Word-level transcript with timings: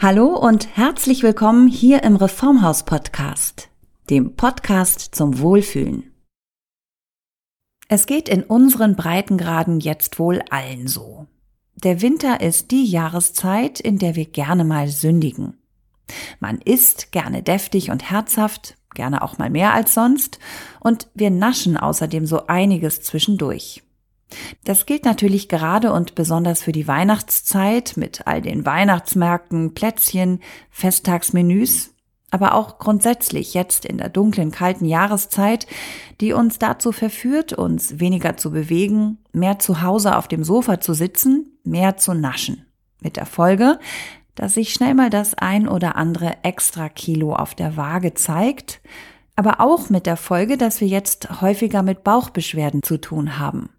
Hallo 0.00 0.28
und 0.36 0.76
herzlich 0.76 1.24
willkommen 1.24 1.66
hier 1.66 2.04
im 2.04 2.14
Reformhaus 2.14 2.84
Podcast, 2.84 3.68
dem 4.08 4.36
Podcast 4.36 5.12
zum 5.12 5.40
Wohlfühlen. 5.40 6.12
Es 7.88 8.06
geht 8.06 8.28
in 8.28 8.44
unseren 8.44 8.94
Breitengraden 8.94 9.80
jetzt 9.80 10.20
wohl 10.20 10.40
allen 10.50 10.86
so. 10.86 11.26
Der 11.74 12.00
Winter 12.00 12.40
ist 12.40 12.70
die 12.70 12.84
Jahreszeit, 12.84 13.80
in 13.80 13.98
der 13.98 14.14
wir 14.14 14.26
gerne 14.26 14.62
mal 14.62 14.86
sündigen. 14.86 15.58
Man 16.38 16.60
isst 16.60 17.10
gerne 17.10 17.42
deftig 17.42 17.90
und 17.90 18.08
herzhaft, 18.08 18.76
gerne 18.94 19.20
auch 19.20 19.38
mal 19.38 19.50
mehr 19.50 19.74
als 19.74 19.94
sonst, 19.94 20.38
und 20.78 21.08
wir 21.14 21.30
naschen 21.30 21.76
außerdem 21.76 22.24
so 22.24 22.46
einiges 22.46 23.02
zwischendurch. 23.02 23.82
Das 24.64 24.86
gilt 24.86 25.04
natürlich 25.04 25.48
gerade 25.48 25.92
und 25.92 26.14
besonders 26.14 26.62
für 26.62 26.72
die 26.72 26.86
Weihnachtszeit 26.86 27.94
mit 27.96 28.26
all 28.26 28.42
den 28.42 28.66
Weihnachtsmärkten, 28.66 29.74
Plätzchen, 29.74 30.40
Festtagsmenüs, 30.70 31.94
aber 32.30 32.54
auch 32.54 32.78
grundsätzlich 32.78 33.54
jetzt 33.54 33.84
in 33.84 33.98
der 33.98 34.10
dunklen, 34.10 34.50
kalten 34.50 34.84
Jahreszeit, 34.84 35.66
die 36.20 36.32
uns 36.32 36.58
dazu 36.58 36.92
verführt, 36.92 37.52
uns 37.54 38.00
weniger 38.00 38.36
zu 38.36 38.50
bewegen, 38.50 39.18
mehr 39.32 39.58
zu 39.58 39.82
Hause 39.82 40.16
auf 40.16 40.28
dem 40.28 40.44
Sofa 40.44 40.80
zu 40.80 40.92
sitzen, 40.92 41.58
mehr 41.64 41.96
zu 41.96 42.12
naschen. 42.12 42.66
Mit 43.00 43.16
der 43.16 43.26
Folge, 43.26 43.78
dass 44.34 44.54
sich 44.54 44.72
schnell 44.72 44.94
mal 44.94 45.10
das 45.10 45.34
ein 45.34 45.68
oder 45.68 45.96
andere 45.96 46.36
extra 46.42 46.88
Kilo 46.88 47.34
auf 47.34 47.54
der 47.54 47.76
Waage 47.76 48.14
zeigt, 48.14 48.80
aber 49.36 49.60
auch 49.60 49.88
mit 49.88 50.06
der 50.06 50.16
Folge, 50.16 50.56
dass 50.56 50.80
wir 50.80 50.88
jetzt 50.88 51.40
häufiger 51.40 51.82
mit 51.82 52.04
Bauchbeschwerden 52.04 52.82
zu 52.82 52.98
tun 52.98 53.38
haben. 53.38 53.70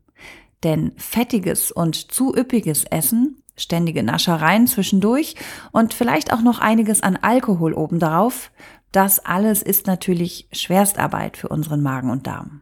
Denn 0.64 0.92
fettiges 0.98 1.72
und 1.72 2.12
zu 2.12 2.36
üppiges 2.36 2.84
Essen, 2.86 3.42
ständige 3.56 4.04
Naschereien 4.04 4.68
zwischendurch 4.68 5.36
und 5.72 5.94
vielleicht 5.94 6.34
auch 6.34 6.42
noch 6.42 6.60
einiges 6.60 7.02
an 7.02 7.18
Alkohol 7.18 7.74
obendrauf, 7.74 8.52
das 8.92 9.24
alles 9.24 9.62
ist 9.62 9.88
natürlich 9.88 10.48
Schwerstarbeit 10.52 11.38
für 11.38 11.50
unseren 11.50 11.82
Magen 11.82 12.10
und 12.10 12.26
Darm. 12.26 12.62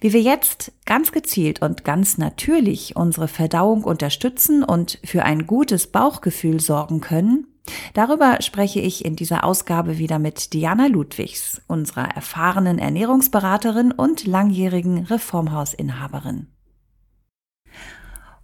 Wie 0.00 0.12
wir 0.12 0.22
jetzt 0.22 0.72
ganz 0.86 1.12
gezielt 1.12 1.62
und 1.62 1.84
ganz 1.84 2.18
natürlich 2.18 2.96
unsere 2.96 3.28
Verdauung 3.28 3.84
unterstützen 3.84 4.64
und 4.64 4.98
für 5.04 5.24
ein 5.24 5.46
gutes 5.46 5.86
Bauchgefühl 5.88 6.60
sorgen 6.60 7.00
können, 7.00 7.46
darüber 7.94 8.38
spreche 8.40 8.80
ich 8.80 9.04
in 9.04 9.16
dieser 9.16 9.44
Ausgabe 9.44 9.98
wieder 9.98 10.18
mit 10.18 10.52
Diana 10.54 10.86
Ludwigs, 10.86 11.60
unserer 11.66 12.08
erfahrenen 12.08 12.78
Ernährungsberaterin 12.78 13.92
und 13.92 14.26
langjährigen 14.26 15.04
Reformhausinhaberin. 15.04 16.46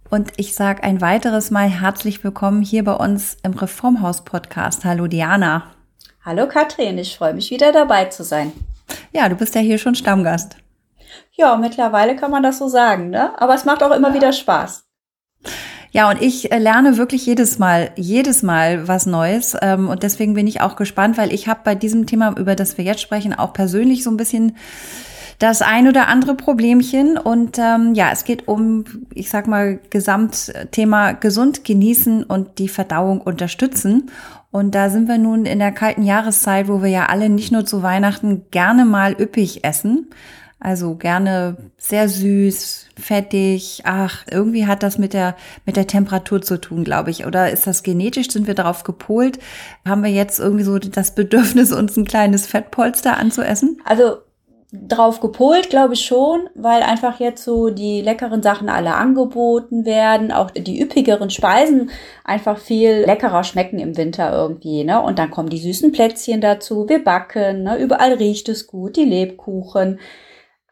Und 0.09 0.31
ich 0.37 0.55
sage 0.55 0.83
ein 0.83 1.01
weiteres 1.01 1.51
Mal 1.51 1.67
herzlich 1.67 2.23
willkommen 2.23 2.61
hier 2.61 2.85
bei 2.85 2.93
uns 2.93 3.35
im 3.43 3.51
Reformhaus-Podcast. 3.51 4.85
Hallo 4.85 5.07
Diana. 5.07 5.63
Hallo 6.23 6.47
Katrin, 6.47 6.97
ich 6.97 7.17
freue 7.17 7.33
mich 7.33 7.51
wieder 7.51 7.73
dabei 7.73 8.05
zu 8.05 8.23
sein. 8.23 8.53
Ja, 9.11 9.27
du 9.27 9.35
bist 9.35 9.53
ja 9.55 9.59
hier 9.59 9.77
schon 9.77 9.95
Stammgast. 9.95 10.55
Ja, 11.33 11.57
mittlerweile 11.57 12.15
kann 12.15 12.31
man 12.31 12.41
das 12.41 12.57
so 12.57 12.69
sagen, 12.69 13.09
ne? 13.09 13.39
Aber 13.41 13.53
es 13.53 13.65
macht 13.65 13.83
auch 13.83 13.91
immer 13.91 14.09
ja. 14.09 14.13
wieder 14.13 14.31
Spaß. 14.31 14.85
Ja, 15.91 16.09
und 16.09 16.21
ich 16.21 16.53
äh, 16.53 16.57
lerne 16.57 16.97
wirklich 16.97 17.25
jedes 17.25 17.59
Mal, 17.59 17.91
jedes 17.97 18.43
Mal 18.43 18.87
was 18.87 19.07
Neues. 19.07 19.57
Ähm, 19.61 19.89
und 19.89 20.03
deswegen 20.03 20.35
bin 20.35 20.47
ich 20.47 20.61
auch 20.61 20.77
gespannt, 20.77 21.17
weil 21.17 21.33
ich 21.33 21.49
habe 21.49 21.61
bei 21.65 21.75
diesem 21.75 22.05
Thema, 22.05 22.33
über 22.37 22.55
das 22.55 22.77
wir 22.77 22.85
jetzt 22.85 23.01
sprechen, 23.01 23.33
auch 23.33 23.51
persönlich 23.51 24.03
so 24.03 24.09
ein 24.09 24.17
bisschen 24.17 24.55
das 25.39 25.61
ein 25.61 25.87
oder 25.87 26.07
andere 26.07 26.35
Problemchen. 26.35 27.17
Und 27.17 27.59
ähm, 27.59 27.93
ja, 27.93 28.09
es 28.11 28.23
geht 28.23 28.47
um, 28.47 28.85
ich 29.13 29.29
sag 29.29 29.47
mal, 29.47 29.79
Gesamtthema 29.89 31.11
gesund 31.13 31.63
genießen 31.63 32.23
und 32.23 32.59
die 32.59 32.69
Verdauung 32.69 33.21
unterstützen. 33.21 34.11
Und 34.51 34.73
da 34.73 34.89
sind 34.89 35.07
wir 35.07 35.17
nun 35.17 35.45
in 35.45 35.59
der 35.59 35.71
kalten 35.71 36.03
Jahreszeit, 36.03 36.67
wo 36.67 36.81
wir 36.81 36.89
ja 36.89 37.07
alle 37.07 37.29
nicht 37.29 37.51
nur 37.51 37.65
zu 37.65 37.83
Weihnachten 37.83 38.45
gerne 38.49 38.85
mal 38.85 39.15
üppig 39.19 39.63
essen. 39.63 40.07
Also 40.59 40.95
gerne 40.95 41.57
sehr 41.77 42.09
süß, 42.09 42.87
fettig. 42.97 43.83
Ach, 43.85 44.25
irgendwie 44.31 44.65
hat 44.65 44.81
das 44.81 44.97
mit 44.97 45.13
der, 45.13 45.35
mit 45.67 45.75
der 45.75 45.85
Temperatur 45.85 46.41
zu 46.41 46.59
tun, 46.59 46.83
glaube 46.83 47.11
ich. 47.11 47.27
Oder 47.27 47.51
ist 47.51 47.67
das 47.67 47.83
genetisch? 47.83 48.31
Sind 48.31 48.47
wir 48.47 48.55
darauf 48.55 48.83
gepolt? 48.83 49.37
Haben 49.87 50.03
wir 50.03 50.09
jetzt 50.09 50.39
irgendwie 50.39 50.63
so 50.63 50.79
das 50.79 51.13
Bedürfnis, 51.13 51.71
uns 51.71 51.95
ein 51.95 52.05
kleines 52.05 52.47
Fettpolster 52.47 53.17
anzuessen? 53.17 53.79
Also 53.85 54.17
drauf 54.73 55.21
gepolt, 55.21 55.69
glaube 55.69 55.93
ich 55.93 56.05
schon, 56.05 56.49
weil 56.53 56.83
einfach 56.83 57.21
jetzt 57.21 57.43
so 57.43 57.69
die 57.69 58.01
leckeren 58.01 58.43
Sachen 58.43 58.67
alle 58.67 58.95
angeboten 58.95 59.85
werden, 59.85 60.33
auch 60.33 60.51
die 60.51 60.81
üppigeren 60.81 61.29
Speisen 61.29 61.89
einfach 62.25 62.57
viel 62.57 63.03
leckerer 63.05 63.45
schmecken 63.45 63.79
im 63.79 63.95
Winter 63.95 64.33
irgendwie, 64.33 64.83
ne? 64.83 65.01
Und 65.01 65.19
dann 65.19 65.31
kommen 65.31 65.49
die 65.49 65.57
süßen 65.59 65.93
Plätzchen 65.93 66.41
dazu, 66.41 66.89
wir 66.89 67.01
backen, 67.01 67.63
ne? 67.63 67.77
Überall 67.77 68.13
riecht 68.13 68.49
es 68.49 68.67
gut, 68.67 68.97
die 68.97 69.05
Lebkuchen. 69.05 69.99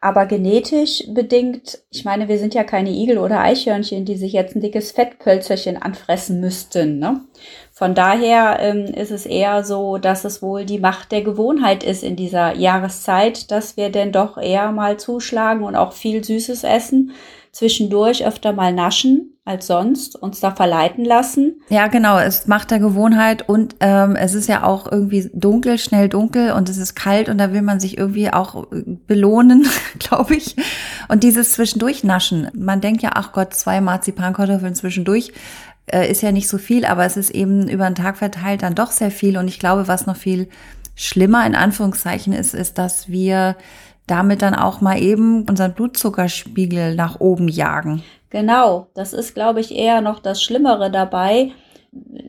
Aber 0.02 0.26
genetisch 0.26 1.04
bedingt, 1.08 1.78
ich 1.90 2.04
meine, 2.04 2.28
wir 2.28 2.38
sind 2.38 2.54
ja 2.54 2.64
keine 2.64 2.90
Igel 2.90 3.16
oder 3.16 3.40
Eichhörnchen, 3.40 4.04
die 4.04 4.16
sich 4.16 4.34
jetzt 4.34 4.54
ein 4.54 4.60
dickes 4.60 4.92
Fettpölzerchen 4.92 5.80
anfressen 5.80 6.38
müssten. 6.38 6.98
Ne? 6.98 7.22
Von 7.78 7.94
daher 7.94 8.56
ähm, 8.60 8.86
ist 8.86 9.10
es 9.10 9.26
eher 9.26 9.62
so, 9.62 9.98
dass 9.98 10.24
es 10.24 10.40
wohl 10.40 10.64
die 10.64 10.78
Macht 10.78 11.12
der 11.12 11.20
Gewohnheit 11.20 11.84
ist 11.84 12.02
in 12.02 12.16
dieser 12.16 12.54
Jahreszeit, 12.54 13.50
dass 13.50 13.76
wir 13.76 13.90
denn 13.90 14.12
doch 14.12 14.38
eher 14.38 14.72
mal 14.72 14.96
zuschlagen 14.96 15.62
und 15.62 15.76
auch 15.76 15.92
viel 15.92 16.24
Süßes 16.24 16.64
essen, 16.64 17.10
zwischendurch 17.52 18.26
öfter 18.26 18.54
mal 18.54 18.72
naschen 18.72 19.34
als 19.44 19.66
sonst, 19.66 20.16
uns 20.16 20.40
da 20.40 20.52
verleiten 20.52 21.04
lassen. 21.04 21.60
Ja, 21.68 21.88
genau, 21.88 22.18
es 22.18 22.46
macht 22.46 22.70
der 22.70 22.78
Gewohnheit 22.78 23.46
und 23.46 23.76
ähm, 23.80 24.16
es 24.16 24.32
ist 24.32 24.48
ja 24.48 24.64
auch 24.64 24.90
irgendwie 24.90 25.30
dunkel, 25.34 25.76
schnell 25.76 26.08
dunkel 26.08 26.52
und 26.52 26.70
es 26.70 26.78
ist 26.78 26.94
kalt 26.94 27.28
und 27.28 27.36
da 27.36 27.52
will 27.52 27.62
man 27.62 27.78
sich 27.78 27.98
irgendwie 27.98 28.32
auch 28.32 28.72
äh, 28.72 28.84
belohnen, 29.06 29.68
glaube 29.98 30.34
ich. 30.34 30.56
Und 31.08 31.24
dieses 31.24 31.52
zwischendurch 31.52 32.04
naschen, 32.04 32.50
man 32.54 32.80
denkt 32.80 33.02
ja, 33.02 33.10
ach 33.14 33.32
Gott, 33.32 33.52
zwei 33.52 33.82
Marzipankartoffeln 33.82 34.74
zwischendurch 34.74 35.32
äh, 35.86 36.10
ist 36.10 36.22
ja 36.22 36.32
nicht 36.32 36.48
so 36.48 36.58
viel, 36.58 36.84
aber 36.84 37.04
es 37.04 37.16
ist 37.16 37.30
eben 37.30 37.68
über 37.68 37.84
den 37.84 37.94
Tag 37.94 38.16
verteilt 38.16 38.62
dann 38.62 38.74
doch 38.74 38.90
sehr 38.90 39.10
viel 39.10 39.36
und 39.38 39.48
ich 39.48 39.58
glaube, 39.58 39.88
was 39.88 40.06
noch 40.06 40.16
viel 40.16 40.48
schlimmer 40.94 41.46
in 41.46 41.54
Anführungszeichen 41.54 42.32
ist, 42.32 42.54
ist, 42.54 42.78
dass 42.78 43.08
wir 43.08 43.56
damit 44.06 44.42
dann 44.42 44.54
auch 44.54 44.80
mal 44.80 45.00
eben 45.00 45.44
unseren 45.48 45.74
Blutzuckerspiegel 45.74 46.94
nach 46.94 47.20
oben 47.20 47.48
jagen. 47.48 48.02
Genau, 48.30 48.88
das 48.94 49.12
ist, 49.12 49.34
glaube 49.34 49.60
ich, 49.60 49.74
eher 49.74 50.00
noch 50.00 50.20
das 50.20 50.42
Schlimmere 50.42 50.90
dabei. 50.90 51.52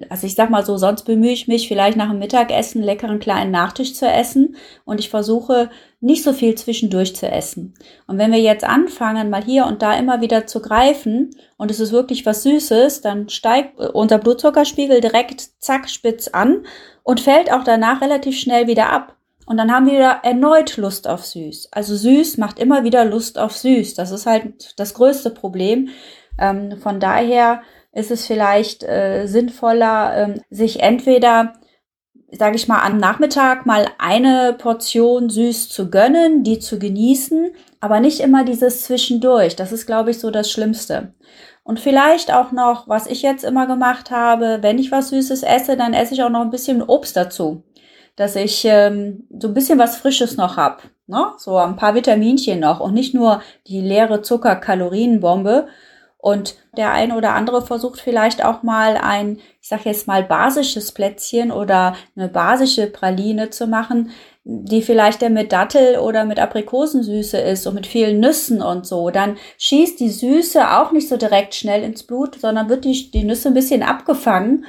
Also 0.09 0.27
ich 0.27 0.35
sag 0.35 0.49
mal 0.49 0.65
so, 0.65 0.77
sonst 0.77 1.03
bemühe 1.03 1.31
ich 1.31 1.47
mich 1.47 1.67
vielleicht 1.67 1.97
nach 1.97 2.09
dem 2.09 2.19
Mittagessen 2.19 2.81
leckeren 2.81 3.19
kleinen 3.19 3.51
Nachtisch 3.51 3.93
zu 3.93 4.07
essen 4.07 4.55
und 4.85 4.99
ich 4.99 5.09
versuche 5.09 5.69
nicht 5.99 6.23
so 6.23 6.33
viel 6.33 6.55
zwischendurch 6.55 7.15
zu 7.15 7.27
essen. 7.27 7.73
Und 8.07 8.17
wenn 8.17 8.31
wir 8.31 8.39
jetzt 8.39 8.63
anfangen, 8.63 9.29
mal 9.29 9.43
hier 9.43 9.65
und 9.65 9.81
da 9.81 9.97
immer 9.97 10.21
wieder 10.21 10.47
zu 10.47 10.61
greifen 10.61 11.31
und 11.57 11.71
es 11.71 11.79
ist 11.79 11.91
wirklich 11.91 12.25
was 12.25 12.43
Süßes, 12.43 13.01
dann 13.01 13.29
steigt 13.29 13.79
unser 13.79 14.17
Blutzuckerspiegel 14.17 15.01
direkt 15.01 15.49
zack 15.59 15.89
spitz 15.89 16.27
an 16.27 16.65
und 17.03 17.19
fällt 17.19 17.51
auch 17.51 17.63
danach 17.63 18.01
relativ 18.01 18.37
schnell 18.37 18.67
wieder 18.67 18.91
ab. 18.91 19.17
Und 19.47 19.55
dann 19.55 19.71
haben 19.71 19.85
wir 19.85 19.93
wieder 19.93 20.19
erneut 20.23 20.75
Lust 20.75 21.07
auf 21.07 21.25
süß. 21.25 21.69
Also 21.71 21.95
süß 21.95 22.37
macht 22.37 22.59
immer 22.59 22.83
wieder 22.83 23.05
Lust 23.05 23.39
auf 23.39 23.55
süß. 23.55 23.93
Das 23.93 24.11
ist 24.11 24.25
halt 24.25 24.73
das 24.77 24.93
größte 24.93 25.29
Problem. 25.29 25.87
Ähm, 26.37 26.77
von 26.77 26.99
daher 26.99 27.61
ist 27.97 28.11
es 28.11 28.25
vielleicht 28.27 28.83
äh, 28.83 29.25
sinnvoller, 29.25 30.15
ähm, 30.15 30.41
sich 30.49 30.81
entweder 30.81 31.53
sage 32.29 32.57
ich 32.57 32.67
mal, 32.67 32.81
am 32.81 32.97
Nachmittag 32.97 33.65
mal 33.65 33.87
eine 33.99 34.53
Portion 34.57 35.29
süß 35.29 35.69
zu 35.69 35.89
gönnen, 35.89 36.43
die 36.43 36.59
zu 36.59 36.77
genießen, 36.77 37.51
aber 37.79 38.01
nicht 38.01 38.19
immer 38.19 38.43
dieses 38.43 38.83
Zwischendurch. 38.83 39.55
Das 39.55 39.71
ist, 39.71 39.85
glaube 39.85 40.11
ich, 40.11 40.19
so 40.19 40.29
das 40.29 40.51
Schlimmste. 40.51 41.13
Und 41.63 41.79
vielleicht 41.79 42.33
auch 42.33 42.51
noch, 42.51 42.89
was 42.89 43.07
ich 43.07 43.21
jetzt 43.21 43.45
immer 43.45 43.65
gemacht 43.65 44.11
habe, 44.11 44.59
wenn 44.61 44.77
ich 44.77 44.91
was 44.91 45.09
Süßes 45.09 45.43
esse, 45.43 45.77
dann 45.77 45.93
esse 45.93 46.15
ich 46.15 46.21
auch 46.21 46.29
noch 46.29 46.41
ein 46.41 46.49
bisschen 46.49 46.83
Obst 46.83 47.15
dazu 47.15 47.63
dass 48.17 48.35
ich 48.35 48.65
ähm, 48.65 49.27
so 49.39 49.47
ein 49.47 49.53
bisschen 49.53 49.79
was 49.79 49.95
Frisches 49.95 50.37
noch 50.37 50.57
hab, 50.57 50.81
ne? 51.05 51.33
so 51.37 51.55
ein 51.55 51.77
paar 51.77 51.95
Vitaminchen 51.95 52.59
noch 52.59 52.79
und 52.81 52.93
nicht 52.93 53.13
nur 53.13 53.41
die 53.67 53.79
leere 53.79 54.21
Zucker-Kalorienbombe. 54.23 55.67
Und 56.27 56.55
der 56.75 56.91
eine 56.91 57.15
oder 57.15 57.35
andere 57.35 57.65
versucht 57.65 58.01
vielleicht 58.01 58.43
auch 58.43 58.61
mal 58.61 58.97
ein, 58.97 59.37
ich 59.61 59.69
sag 59.69 59.85
jetzt 59.85 60.07
mal, 60.07 60.23
basisches 60.23 60.91
Plätzchen 60.91 61.53
oder 61.53 61.95
eine 62.17 62.27
basische 62.27 62.87
Praline 62.87 63.49
zu 63.49 63.65
machen, 63.65 64.09
die 64.43 64.81
vielleicht 64.81 65.21
der 65.21 65.29
mit 65.29 65.53
Dattel 65.53 65.99
oder 65.99 66.25
mit 66.25 66.37
Aprikosensüße 66.37 67.37
ist 67.37 67.65
und 67.65 67.75
mit 67.75 67.87
vielen 67.87 68.19
Nüssen 68.19 68.61
und 68.61 68.85
so. 68.85 69.09
Dann 69.09 69.37
schießt 69.57 70.01
die 70.01 70.09
Süße 70.09 70.77
auch 70.77 70.91
nicht 70.91 71.07
so 71.07 71.15
direkt 71.15 71.55
schnell 71.55 71.81
ins 71.81 72.03
Blut, 72.03 72.41
sondern 72.41 72.67
wird 72.67 72.83
die, 72.83 73.09
die 73.09 73.23
Nüsse 73.23 73.47
ein 73.47 73.53
bisschen 73.53 73.81
abgefangen 73.81 74.65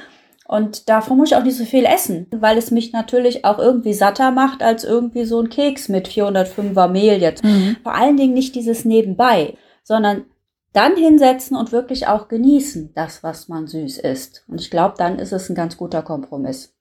und 0.47 0.87
davon 0.87 1.17
muss 1.17 1.31
ich 1.31 1.35
auch 1.35 1.43
nicht 1.43 1.57
so 1.57 1.65
viel 1.65 1.83
essen, 1.83 2.27
weil 2.31 2.57
es 2.57 2.71
mich 2.71 2.93
natürlich 2.93 3.43
auch 3.43 3.59
irgendwie 3.59 3.93
satter 3.93 4.31
macht 4.31 4.63
als 4.63 4.85
irgendwie 4.85 5.25
so 5.25 5.41
ein 5.41 5.49
Keks 5.49 5.89
mit 5.89 6.07
405er 6.07 6.87
Mehl 6.87 7.21
jetzt. 7.21 7.43
Mhm. 7.43 7.75
Vor 7.83 7.95
allen 7.95 8.15
Dingen 8.15 8.33
nicht 8.33 8.55
dieses 8.55 8.85
nebenbei, 8.85 9.55
sondern 9.83 10.23
dann 10.73 10.95
hinsetzen 10.95 11.57
und 11.57 11.71
wirklich 11.71 12.07
auch 12.07 12.27
genießen, 12.27 12.91
das, 12.93 13.23
was 13.23 13.47
man 13.47 13.67
süß 13.67 13.97
isst. 13.99 14.43
Und 14.47 14.61
ich 14.61 14.69
glaube, 14.69 14.95
dann 14.97 15.19
ist 15.19 15.33
es 15.33 15.49
ein 15.49 15.55
ganz 15.55 15.77
guter 15.77 16.01
Kompromiss. 16.01 16.73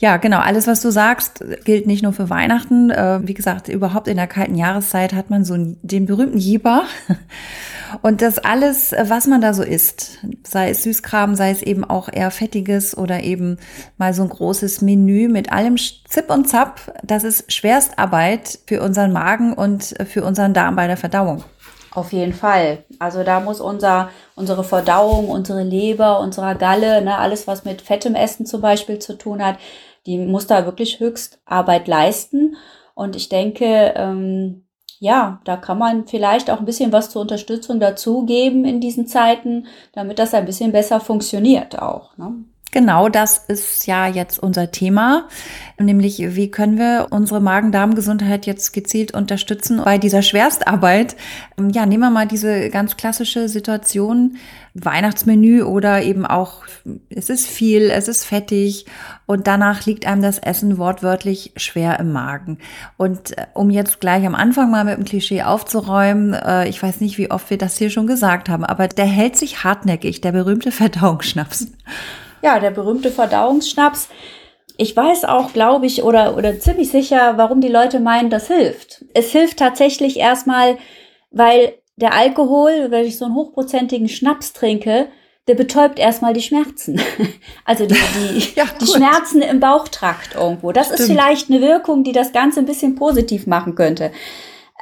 Ja, 0.00 0.16
genau. 0.16 0.38
Alles, 0.38 0.66
was 0.66 0.80
du 0.80 0.90
sagst, 0.90 1.44
gilt 1.64 1.86
nicht 1.86 2.02
nur 2.02 2.14
für 2.14 2.30
Weihnachten. 2.30 2.90
Äh, 2.90 3.20
wie 3.22 3.34
gesagt, 3.34 3.68
überhaupt 3.68 4.08
in 4.08 4.16
der 4.16 4.26
kalten 4.26 4.54
Jahreszeit 4.54 5.12
hat 5.12 5.28
man 5.28 5.44
so 5.44 5.56
den 5.58 6.06
berühmten 6.06 6.38
Jieber. 6.38 6.84
Und 8.02 8.22
das 8.22 8.38
alles, 8.38 8.94
was 8.98 9.26
man 9.26 9.42
da 9.42 9.52
so 9.52 9.62
isst, 9.62 10.18
sei 10.46 10.70
es 10.70 10.84
Süßkram, 10.84 11.34
sei 11.34 11.50
es 11.50 11.60
eben 11.60 11.84
auch 11.84 12.08
eher 12.10 12.30
fettiges 12.30 12.96
oder 12.96 13.22
eben 13.22 13.58
mal 13.98 14.14
so 14.14 14.22
ein 14.22 14.28
großes 14.28 14.80
Menü 14.80 15.28
mit 15.28 15.52
allem 15.52 15.76
Zip 15.76 16.30
und 16.30 16.48
Zap, 16.48 16.94
das 17.02 17.24
ist 17.24 17.52
Schwerstarbeit 17.52 18.60
für 18.66 18.80
unseren 18.80 19.12
Magen 19.12 19.52
und 19.52 19.96
für 20.06 20.24
unseren 20.24 20.54
Darm 20.54 20.76
bei 20.76 20.86
der 20.86 20.96
Verdauung. 20.96 21.44
Auf 21.92 22.12
jeden 22.12 22.32
Fall. 22.32 22.84
Also 23.00 23.24
da 23.24 23.40
muss 23.40 23.60
unser, 23.60 24.10
unsere 24.36 24.62
Verdauung, 24.62 25.28
unsere 25.28 25.64
Leber, 25.64 26.20
unsere 26.20 26.54
Galle, 26.56 27.02
ne, 27.02 27.18
alles 27.18 27.46
was 27.48 27.64
mit 27.64 27.82
fettem 27.82 28.14
Essen 28.14 28.46
zum 28.46 28.60
Beispiel 28.60 29.00
zu 29.00 29.18
tun 29.18 29.44
hat, 29.44 29.58
die 30.06 30.18
muss 30.18 30.46
da 30.46 30.64
wirklich 30.66 31.00
höchst 31.00 31.40
Arbeit 31.44 31.88
leisten. 31.88 32.56
Und 32.94 33.16
ich 33.16 33.28
denke, 33.28 33.92
ähm, 33.96 34.66
ja, 35.00 35.40
da 35.44 35.56
kann 35.56 35.78
man 35.78 36.06
vielleicht 36.06 36.50
auch 36.50 36.58
ein 36.58 36.64
bisschen 36.64 36.92
was 36.92 37.10
zur 37.10 37.22
Unterstützung 37.22 37.80
dazugeben 37.80 38.64
in 38.64 38.80
diesen 38.80 39.06
Zeiten, 39.06 39.66
damit 39.92 40.18
das 40.18 40.34
ein 40.34 40.44
bisschen 40.44 40.72
besser 40.72 41.00
funktioniert 41.00 41.80
auch. 41.80 42.16
Ne? 42.18 42.44
Genau, 42.72 43.08
das 43.08 43.38
ist 43.48 43.88
ja 43.88 44.06
jetzt 44.06 44.38
unser 44.38 44.70
Thema, 44.70 45.28
nämlich 45.76 46.18
wie 46.36 46.52
können 46.52 46.78
wir 46.78 47.08
unsere 47.10 47.40
Magen-Darm-Gesundheit 47.40 48.46
jetzt 48.46 48.72
gezielt 48.72 49.12
unterstützen 49.12 49.82
bei 49.84 49.98
dieser 49.98 50.22
Schwerstarbeit. 50.22 51.16
Ja, 51.72 51.84
nehmen 51.84 52.04
wir 52.04 52.10
mal 52.10 52.28
diese 52.28 52.70
ganz 52.70 52.96
klassische 52.96 53.48
Situation, 53.48 54.36
Weihnachtsmenü 54.74 55.62
oder 55.62 56.02
eben 56.02 56.24
auch, 56.24 56.62
es 57.08 57.28
ist 57.28 57.48
viel, 57.48 57.90
es 57.90 58.06
ist 58.06 58.24
fettig 58.24 58.86
und 59.26 59.48
danach 59.48 59.84
liegt 59.84 60.06
einem 60.06 60.22
das 60.22 60.38
Essen 60.38 60.78
wortwörtlich 60.78 61.52
schwer 61.56 61.98
im 61.98 62.12
Magen. 62.12 62.58
Und 62.96 63.36
äh, 63.36 63.46
um 63.52 63.70
jetzt 63.70 64.00
gleich 64.00 64.24
am 64.24 64.36
Anfang 64.36 64.70
mal 64.70 64.84
mit 64.84 64.96
dem 64.96 65.04
Klischee 65.04 65.42
aufzuräumen, 65.42 66.34
äh, 66.34 66.68
ich 66.68 66.80
weiß 66.80 67.00
nicht, 67.00 67.18
wie 67.18 67.32
oft 67.32 67.50
wir 67.50 67.58
das 67.58 67.78
hier 67.78 67.90
schon 67.90 68.06
gesagt 68.06 68.48
haben, 68.48 68.64
aber 68.64 68.86
der 68.86 69.06
hält 69.06 69.36
sich 69.36 69.64
hartnäckig, 69.64 70.20
der 70.20 70.30
berühmte 70.30 70.70
Verdauungsschnaps. 70.70 71.66
Ja, 72.42 72.58
der 72.58 72.70
berühmte 72.70 73.10
Verdauungsschnaps. 73.10 74.08
Ich 74.76 74.96
weiß 74.96 75.24
auch, 75.26 75.52
glaube 75.52 75.86
ich, 75.86 76.02
oder, 76.02 76.36
oder 76.36 76.58
ziemlich 76.58 76.90
sicher, 76.90 77.36
warum 77.36 77.60
die 77.60 77.68
Leute 77.68 78.00
meinen, 78.00 78.30
das 78.30 78.46
hilft. 78.46 79.04
Es 79.12 79.30
hilft 79.30 79.58
tatsächlich 79.58 80.18
erstmal, 80.18 80.78
weil 81.30 81.74
der 81.96 82.14
Alkohol, 82.14 82.90
wenn 82.90 83.04
ich 83.04 83.18
so 83.18 83.26
einen 83.26 83.34
hochprozentigen 83.34 84.08
Schnaps 84.08 84.54
trinke, 84.54 85.08
der 85.48 85.54
betäubt 85.54 85.98
erstmal 85.98 86.32
die 86.32 86.42
Schmerzen. 86.42 87.00
Also 87.64 87.86
die, 87.86 87.94
die, 87.94 88.54
ja, 88.56 88.64
die 88.80 88.86
Schmerzen 88.86 89.42
im 89.42 89.60
Bauchtrakt 89.60 90.34
irgendwo. 90.34 90.72
Das 90.72 90.86
Stimmt. 90.86 91.00
ist 91.00 91.06
vielleicht 91.06 91.50
eine 91.50 91.60
Wirkung, 91.60 92.02
die 92.02 92.12
das 92.12 92.32
Ganze 92.32 92.60
ein 92.60 92.66
bisschen 92.66 92.96
positiv 92.96 93.46
machen 93.46 93.76
könnte. 93.76 94.10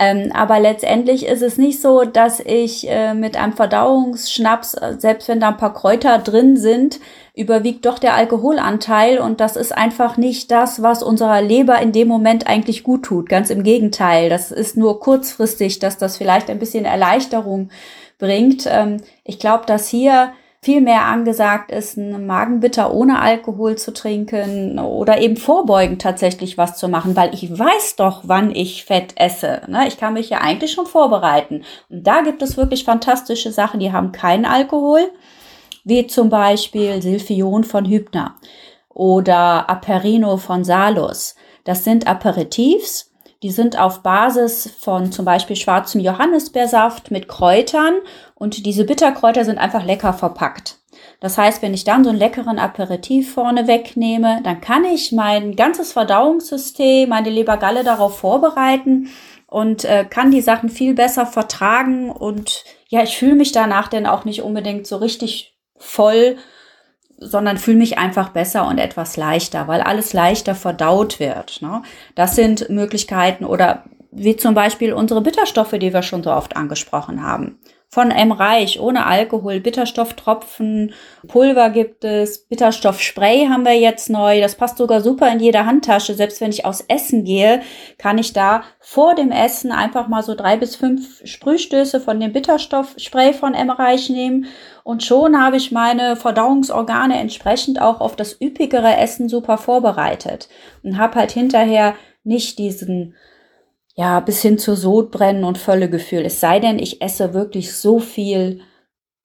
Ähm, 0.00 0.30
aber 0.32 0.60
letztendlich 0.60 1.26
ist 1.26 1.42
es 1.42 1.58
nicht 1.58 1.80
so, 1.82 2.04
dass 2.04 2.38
ich 2.38 2.88
äh, 2.88 3.14
mit 3.14 3.36
einem 3.36 3.52
Verdauungsschnaps, 3.52 4.74
äh, 4.74 4.94
selbst 4.98 5.26
wenn 5.26 5.40
da 5.40 5.48
ein 5.48 5.56
paar 5.56 5.74
Kräuter 5.74 6.18
drin 6.18 6.56
sind, 6.56 7.00
überwiegt 7.34 7.84
doch 7.84 7.98
der 7.98 8.14
Alkoholanteil 8.14 9.18
und 9.18 9.40
das 9.40 9.56
ist 9.56 9.76
einfach 9.76 10.16
nicht 10.16 10.52
das, 10.52 10.82
was 10.82 11.02
unserer 11.02 11.42
Leber 11.42 11.80
in 11.80 11.90
dem 11.90 12.06
Moment 12.06 12.46
eigentlich 12.46 12.84
gut 12.84 13.04
tut. 13.04 13.28
Ganz 13.28 13.50
im 13.50 13.64
Gegenteil. 13.64 14.28
Das 14.28 14.52
ist 14.52 14.76
nur 14.76 15.00
kurzfristig, 15.00 15.80
dass 15.80 15.98
das 15.98 16.16
vielleicht 16.16 16.48
ein 16.48 16.60
bisschen 16.60 16.84
Erleichterung 16.84 17.70
bringt. 18.18 18.68
Ähm, 18.70 18.98
ich 19.24 19.40
glaube, 19.40 19.66
dass 19.66 19.88
hier 19.88 20.32
viel 20.60 20.80
mehr 20.80 21.04
angesagt 21.04 21.70
ist, 21.70 21.96
einen 21.96 22.26
Magenbitter 22.26 22.92
ohne 22.92 23.20
Alkohol 23.20 23.76
zu 23.76 23.92
trinken 23.92 24.78
oder 24.78 25.20
eben 25.20 25.36
vorbeugend 25.36 26.02
tatsächlich 26.02 26.58
was 26.58 26.76
zu 26.76 26.88
machen, 26.88 27.14
weil 27.14 27.32
ich 27.32 27.56
weiß 27.56 27.96
doch, 27.96 28.22
wann 28.24 28.54
ich 28.54 28.84
Fett 28.84 29.14
esse. 29.16 29.62
Ne? 29.68 29.86
Ich 29.86 29.98
kann 29.98 30.14
mich 30.14 30.30
ja 30.30 30.38
eigentlich 30.40 30.72
schon 30.72 30.86
vorbereiten. 30.86 31.62
Und 31.88 32.06
da 32.06 32.22
gibt 32.22 32.42
es 32.42 32.56
wirklich 32.56 32.84
fantastische 32.84 33.52
Sachen, 33.52 33.78
die 33.78 33.92
haben 33.92 34.10
keinen 34.10 34.44
Alkohol, 34.44 35.10
wie 35.84 36.06
zum 36.08 36.28
Beispiel 36.28 37.00
Silphion 37.02 37.62
von 37.62 37.86
Hübner 37.86 38.34
oder 38.88 39.70
Aperino 39.70 40.38
von 40.38 40.64
Salus. 40.64 41.36
Das 41.62 41.84
sind 41.84 42.08
Aperitifs, 42.08 43.07
die 43.42 43.50
sind 43.50 43.78
auf 43.78 44.02
Basis 44.02 44.74
von 44.80 45.12
zum 45.12 45.24
Beispiel 45.24 45.56
schwarzem 45.56 46.00
Johannisbeersaft 46.00 47.10
mit 47.10 47.28
Kräutern 47.28 47.94
und 48.34 48.66
diese 48.66 48.84
Bitterkräuter 48.84 49.44
sind 49.44 49.58
einfach 49.58 49.84
lecker 49.84 50.12
verpackt. 50.12 50.78
Das 51.20 51.38
heißt, 51.38 51.62
wenn 51.62 51.74
ich 51.74 51.84
dann 51.84 52.04
so 52.04 52.10
einen 52.10 52.18
leckeren 52.18 52.58
Aperitif 52.58 53.34
vorne 53.34 53.66
wegnehme, 53.66 54.40
dann 54.42 54.60
kann 54.60 54.84
ich 54.84 55.12
mein 55.12 55.56
ganzes 55.56 55.92
Verdauungssystem, 55.92 57.08
meine 57.08 57.30
Lebergalle 57.30 57.84
darauf 57.84 58.18
vorbereiten 58.18 59.08
und 59.46 59.84
äh, 59.84 60.04
kann 60.04 60.30
die 60.30 60.40
Sachen 60.40 60.68
viel 60.68 60.94
besser 60.94 61.26
vertragen 61.26 62.10
und 62.10 62.64
ja, 62.88 63.02
ich 63.02 63.16
fühle 63.16 63.34
mich 63.34 63.52
danach 63.52 63.88
denn 63.88 64.06
auch 64.06 64.24
nicht 64.24 64.42
unbedingt 64.42 64.86
so 64.86 64.96
richtig 64.96 65.56
voll 65.76 66.36
sondern 67.18 67.58
fühle 67.58 67.78
mich 67.78 67.98
einfach 67.98 68.30
besser 68.30 68.66
und 68.66 68.78
etwas 68.78 69.16
leichter, 69.16 69.68
weil 69.68 69.80
alles 69.80 70.12
leichter 70.12 70.54
verdaut 70.54 71.20
wird. 71.20 71.60
Ne? 71.62 71.82
Das 72.14 72.36
sind 72.36 72.70
Möglichkeiten 72.70 73.44
oder 73.44 73.84
wie 74.10 74.36
zum 74.36 74.54
Beispiel 74.54 74.92
unsere 74.92 75.20
Bitterstoffe, 75.20 75.72
die 75.72 75.92
wir 75.92 76.02
schon 76.02 76.22
so 76.22 76.32
oft 76.32 76.56
angesprochen 76.56 77.22
haben 77.22 77.58
von 77.90 78.10
M. 78.10 78.32
Reich 78.32 78.80
ohne 78.80 79.06
Alkohol, 79.06 79.60
Bitterstofftropfen, 79.60 80.92
Pulver 81.26 81.70
gibt 81.70 82.04
es, 82.04 82.46
Bitterstoffspray 82.46 83.46
haben 83.48 83.64
wir 83.64 83.78
jetzt 83.78 84.10
neu. 84.10 84.42
Das 84.42 84.56
passt 84.56 84.76
sogar 84.76 85.00
super 85.00 85.32
in 85.32 85.40
jede 85.40 85.64
Handtasche. 85.64 86.14
Selbst 86.14 86.42
wenn 86.42 86.50
ich 86.50 86.66
aus 86.66 86.84
Essen 86.86 87.24
gehe, 87.24 87.62
kann 87.96 88.18
ich 88.18 88.34
da 88.34 88.62
vor 88.78 89.14
dem 89.14 89.30
Essen 89.30 89.72
einfach 89.72 90.06
mal 90.06 90.22
so 90.22 90.34
drei 90.34 90.58
bis 90.58 90.76
fünf 90.76 91.26
Sprühstöße 91.26 92.00
von 92.00 92.20
dem 92.20 92.32
Bitterstoffspray 92.32 93.32
von 93.32 93.54
M. 93.54 93.70
Reich 93.70 94.10
nehmen 94.10 94.46
und 94.84 95.02
schon 95.02 95.40
habe 95.40 95.56
ich 95.56 95.72
meine 95.72 96.16
Verdauungsorgane 96.16 97.18
entsprechend 97.18 97.80
auch 97.80 98.00
auf 98.00 98.16
das 98.16 98.38
üppigere 98.40 98.96
Essen 98.96 99.28
super 99.28 99.56
vorbereitet 99.56 100.48
und 100.82 100.98
habe 100.98 101.16
halt 101.16 101.32
hinterher 101.32 101.94
nicht 102.22 102.58
diesen 102.58 103.14
ja, 103.98 104.20
bis 104.20 104.40
hin 104.42 104.58
zu 104.58 104.76
Sodbrennen 104.76 105.42
und 105.42 105.58
Völlegefühl. 105.58 106.24
Es 106.24 106.38
sei 106.38 106.60
denn, 106.60 106.78
ich 106.78 107.02
esse 107.02 107.34
wirklich 107.34 107.74
so 107.74 107.98
viel, 107.98 108.60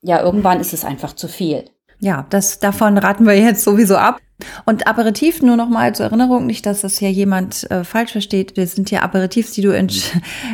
ja, 0.02 0.20
irgendwann 0.20 0.60
ist 0.60 0.74
es 0.74 0.84
einfach 0.84 1.14
zu 1.14 1.28
viel. 1.28 1.66
Ja, 2.00 2.26
das, 2.32 2.58
davon 2.58 2.98
raten 2.98 3.28
wir 3.28 3.38
jetzt 3.38 3.64
sowieso 3.64 3.98
ab. 3.98 4.20
Und 4.66 4.88
Aperitif 4.88 5.44
nur 5.44 5.58
noch 5.58 5.70
mal 5.70 5.94
zur 5.94 6.08
Erinnerung, 6.08 6.48
nicht, 6.48 6.66
dass 6.66 6.82
das 6.82 6.98
hier 6.98 7.12
jemand 7.12 7.70
äh, 7.70 7.84
falsch 7.84 8.14
versteht. 8.14 8.58
Das 8.58 8.72
sind 8.72 8.90
ja 8.90 9.04
Aperitifs, 9.04 9.52
die 9.52 9.62
du 9.62 9.70
entsch 9.70 10.12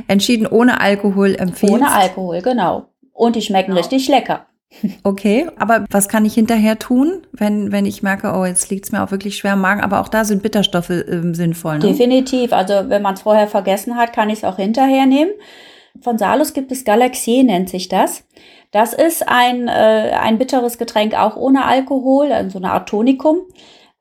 entschieden 0.10 0.48
ohne 0.48 0.82
Alkohol 0.82 1.36
empfiehlst. 1.36 1.76
Ohne 1.76 1.90
Alkohol, 1.90 2.42
genau. 2.42 2.90
Und 3.14 3.38
die 3.38 3.42
schmecken 3.42 3.72
genau. 3.72 3.80
richtig 3.80 4.10
lecker. 4.10 4.48
Okay, 5.04 5.48
aber 5.58 5.86
was 5.90 6.08
kann 6.08 6.26
ich 6.26 6.36
hinterher 6.36 6.78
tun, 6.78 7.26
wenn, 7.32 7.72
wenn 7.72 7.86
ich 7.86 8.04
merke, 8.04 8.34
oh, 8.36 8.46
jetzt 8.46 8.70
liegt 8.70 8.86
es 8.86 8.92
mir 8.92 9.04
auch 9.04 9.12
wirklich 9.12 9.36
schwer 9.36 9.54
im 9.54 9.62
Magen, 9.62 9.82
aber 9.82 10.00
auch 10.00 10.10
da 10.10 10.24
sind 10.26 10.44
Bitterstoffe 10.44 10.92
äh, 10.92 11.34
sinnvoll. 11.34 11.80
Ne? 11.80 11.88
Definitiv. 11.88 12.54
Also 12.54 12.88
wenn 12.88 13.02
man 13.02 13.16
es 13.16 13.22
vorher 13.22 13.48
vergessen 13.48 13.98
hat, 13.98 14.14
kann 14.14 14.30
ich 14.30 14.40
es 14.40 14.44
auch 14.44 14.58
hinterher 14.58 15.06
nehmen. 15.06 15.32
Von 16.02 16.18
Salus 16.18 16.54
gibt 16.54 16.72
es 16.72 16.86
Galaxie, 16.86 17.44
nennt 17.44 17.70
sich 17.70 17.90
das. 17.90 18.24
Das 18.72 18.94
ist 18.94 19.28
ein, 19.28 19.68
äh, 19.68 20.12
ein 20.22 20.38
bitteres 20.38 20.78
Getränk, 20.78 21.16
auch 21.16 21.36
ohne 21.36 21.66
Alkohol, 21.66 22.32
also 22.32 22.52
so 22.52 22.60
eine 22.60 22.72
Art 22.72 22.88
Tonikum. 22.88 23.40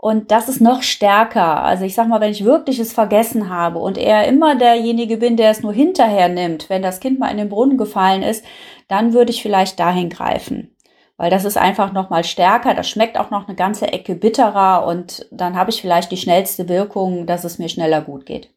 Und 0.01 0.31
das 0.31 0.49
ist 0.49 0.61
noch 0.61 0.83
stärker. 0.83 1.65
Also 1.65 1.85
ich 1.85 1.97
sag 1.97 2.07
mal, 2.07 2.21
wenn 2.21 2.31
ich 2.31 2.45
wirklich 2.45 2.79
es 2.79 2.93
vergessen 2.93 3.51
habe 3.51 3.81
und 3.81 3.99
eher 3.99 4.29
immer 4.29 4.55
derjenige 4.55 5.17
bin, 5.17 5.37
der 5.37 5.51
es 5.51 5.61
nur 5.61 5.73
hinterher 5.73 6.29
nimmt, 6.29 6.71
wenn 6.71 6.83
das 6.83 7.01
Kind 7.01 7.19
mal 7.19 7.31
in 7.31 7.37
den 7.37 7.49
Brunnen 7.49 7.77
gefallen 7.77 8.23
ist, 8.23 8.45
dann 8.87 9.13
würde 9.13 9.33
ich 9.33 9.43
vielleicht 9.43 9.81
dahin 9.81 10.09
greifen. 10.09 10.77
Weil 11.17 11.31
das 11.31 11.45
ist 11.45 11.59
einfach 11.59 11.93
noch 11.93 12.11
mal 12.11 12.23
stärker, 12.23 12.75
das 12.75 12.89
schmeckt 12.89 13.19
auch 13.19 13.31
noch 13.31 13.49
eine 13.49 13.57
ganze 13.57 13.93
Ecke 13.93 14.15
bitterer 14.15 14.87
und 14.87 15.27
dann 15.33 15.57
habe 15.57 15.71
ich 15.71 15.83
vielleicht 15.83 16.13
die 16.13 16.17
schnellste 16.17 16.69
Wirkung, 16.69 17.27
dass 17.27 17.43
es 17.43 17.59
mir 17.59 17.69
schneller 17.69 18.01
gut 18.01 18.25
geht. 18.25 18.51